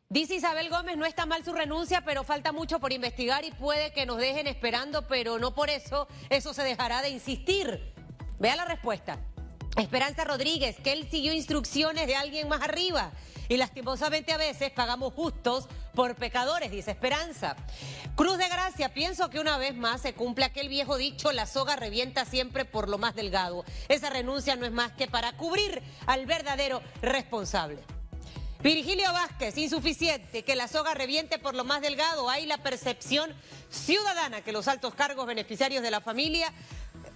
Dice 0.09 0.35
Isabel 0.35 0.69
Gómez, 0.69 0.97
no 0.97 1.07
está 1.07 1.27
mal 1.27 1.45
su 1.45 1.53
renuncia, 1.53 2.03
pero 2.05 2.25
falta 2.25 2.53
mucho 2.53 2.81
por 2.81 2.93
investigar 2.93 3.45
y 3.45 3.51
puede 3.51 3.93
que 3.93 4.05
nos 4.05 4.19
dejen 4.19 4.47
esperando, 4.47 5.07
pero 5.07 5.39
no 5.39 5.55
por 5.55 5.71
eso 5.71 6.09
eso 6.31 6.53
se 6.53 6.63
dejará 6.63 7.03
de 7.03 7.11
insistir. 7.11 7.95
Vea 8.39 8.57
la 8.57 8.65
respuesta. 8.65 9.19
Esperanza 9.77 10.25
Rodríguez, 10.25 10.77
que 10.83 10.93
él 10.93 11.09
siguió 11.11 11.33
instrucciones 11.33 12.07
de 12.07 12.17
alguien 12.17 12.49
más 12.49 12.63
arriba. 12.63 13.13
Y 13.49 13.57
lastimosamente 13.57 14.33
a 14.33 14.37
veces 14.37 14.71
pagamos 14.71 15.13
justos 15.15 15.67
por 15.95 16.15
pecadores, 16.15 16.71
dice 16.71 16.91
Esperanza. 16.91 17.57
Cruz 18.15 18.39
de 18.39 18.49
Gracia, 18.49 18.95
pienso 18.95 19.31
que 19.31 19.41
una 19.41 19.59
vez 19.59 19.75
más 19.75 20.03
se 20.03 20.15
cumple 20.15 20.45
aquel 20.45 20.69
viejo 20.69 20.97
dicho, 20.97 21.33
la 21.33 21.47
soga 21.47 21.77
revienta 21.77 22.25
siempre 22.25 22.65
por 22.65 22.89
lo 22.89 22.99
más 22.99 23.15
delgado. 23.15 23.65
Esa 23.89 24.11
renuncia 24.11 24.57
no 24.57 24.67
es 24.67 24.73
más 24.73 24.93
que 24.93 25.07
para 25.07 25.37
cubrir 25.37 25.83
al 26.07 26.27
verdadero 26.27 26.83
responsable. 27.01 27.79
Virgilio 28.63 29.13
Vázquez, 29.13 29.59
insuficiente 29.59 30.45
que 30.45 30.55
la 30.55 30.69
soga 30.69 30.95
reviente 30.95 31.41
por 31.41 31.57
lo 31.57 31.65
más 31.65 31.81
delgado. 31.81 32.31
Hay 32.31 32.47
la 32.47 32.59
percepción 32.59 33.35
ciudadana 33.71 34.43
que 34.43 34.53
los 34.53 34.69
altos 34.69 34.95
cargos 34.95 35.27
beneficiarios 35.27 35.83
de 35.83 35.91
la 35.91 36.01
familia 36.01 36.53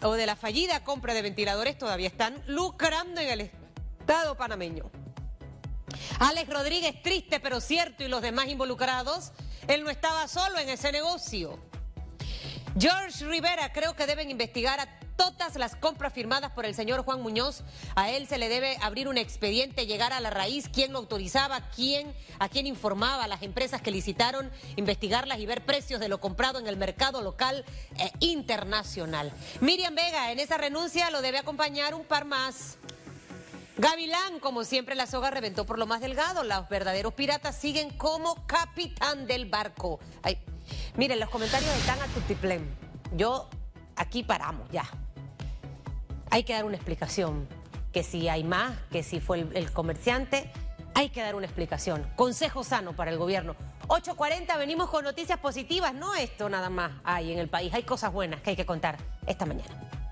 o 0.03 0.13
de 0.15 0.27
la 0.27 0.37
fallida 0.37 0.85
compra 0.85 1.15
de 1.15 1.23
ventiladores 1.23 1.79
todavía 1.79 2.09
están 2.09 2.43
lucrando 2.47 3.21
en 3.21 3.29
el 3.29 3.41
Estado 3.41 4.37
panameño. 4.37 4.91
Alex 6.19 6.53
Rodríguez, 6.53 7.03
triste 7.03 7.41
pero 7.41 7.61
cierto, 7.61 8.05
y 8.05 8.09
los 8.09 8.23
demás 8.23 8.49
involucrados, 8.49 9.33
él 9.69 9.85
no 9.85 9.91
estaba 9.91 10.29
solo 10.29 10.59
en 10.59 10.69
ese 10.69 10.93
negocio. 10.93 11.59
George 12.79 13.25
Rivera, 13.25 13.73
creo 13.73 13.97
que 13.97 14.07
deben 14.07 14.31
investigar 14.31 14.81
a 14.81 15.01
todas 15.17 15.57
las 15.57 15.75
compras 15.75 16.13
firmadas 16.13 16.53
por 16.53 16.67
el 16.67 16.75
señor 16.75 17.05
Juan 17.05 17.23
Muñoz. 17.23 17.63
A 17.95 18.11
él 18.11 18.27
se 18.27 18.39
le 18.39 18.49
debe 18.49 18.77
abrir 18.81 19.09
un 19.09 19.19
expediente, 19.19 19.87
llegar 19.87 20.13
a 20.13 20.21
la 20.21 20.31
raíz, 20.31 20.69
quién 20.73 20.95
autorizaba, 20.95 21.61
quién, 21.75 22.15
a 22.39 22.49
quién 22.49 22.67
informaba 22.67 23.27
las 23.27 23.43
empresas 23.43 23.83
que 23.83 23.91
licitaron, 23.91 24.51
investigarlas 24.77 25.39
y 25.39 25.47
ver 25.47 25.65
precios 25.65 26.01
de 26.01 26.09
lo 26.09 26.21
comprado 26.21 26.59
en 26.59 26.67
el 26.67 26.77
mercado 26.77 27.23
local 27.23 27.65
e 27.99 28.11
internacional. 28.21 29.33
Miriam 29.61 29.95
Vega, 29.95 30.33
en 30.33 30.39
esa 30.39 30.59
renuncia 30.59 31.11
lo 31.11 31.23
debe 31.23 31.39
acompañar 31.39 31.95
un 31.95 32.05
par 32.05 32.25
más. 32.25 32.79
Gavilán, 33.79 34.41
como 34.41 34.65
siempre, 34.65 34.95
la 34.95 35.07
soga 35.07 35.31
reventó 35.31 35.67
por 35.67 35.79
lo 35.79 35.87
más 35.87 36.01
delgado. 36.01 36.45
Los 36.45 36.67
verdaderos 36.71 37.13
piratas 37.13 37.57
siguen 37.57 37.91
como 37.91 38.47
capitán 38.47 39.27
del 39.27 39.47
barco. 39.47 40.01
miren, 40.97 41.21
los 41.21 41.29
comentarios 41.29 41.71
están 41.77 42.01
a 42.01 42.07
tutiplén. 42.07 42.75
Yo, 43.15 43.51
aquí 43.97 44.23
paramos 44.23 44.67
ya 44.71 44.91
hay 46.37 46.45
que 46.45 46.53
dar 46.53 46.67
una 46.67 46.77
explicación. 46.77 47.49
Que 47.93 48.03
si 48.03 48.29
hay 48.29 48.45
más, 48.45 48.77
que 48.91 49.03
si 49.03 49.21
fue 49.21 49.47
el, 49.55 49.73
comerciante, 49.73 50.51
hay 50.95 51.09
que 51.09 51.23
dar 51.23 51.35
una 51.35 51.47
explicación. 51.47 52.07
Consejo 52.15 52.63
sano 52.63 52.95
para 52.95 53.11
el 53.11 53.17
gobierno. 53.17 53.57
8.40, 53.87 54.59
venimos 54.59 54.91
con 54.91 55.03
noticias 55.03 55.39
positivas. 55.39 55.95
No 55.95 56.15
esto 56.15 56.51
nada 56.51 56.69
más 56.69 56.93
hay 57.05 57.33
en 57.33 57.39
el 57.39 57.49
país. 57.49 57.73
Hay 57.73 57.85
cosas 57.85 58.13
buenas 58.13 58.43
que 58.43 58.51
hay 58.51 58.57
que 58.57 58.67
contar 58.67 58.99
esta 59.27 59.47
mañana. 59.47 60.06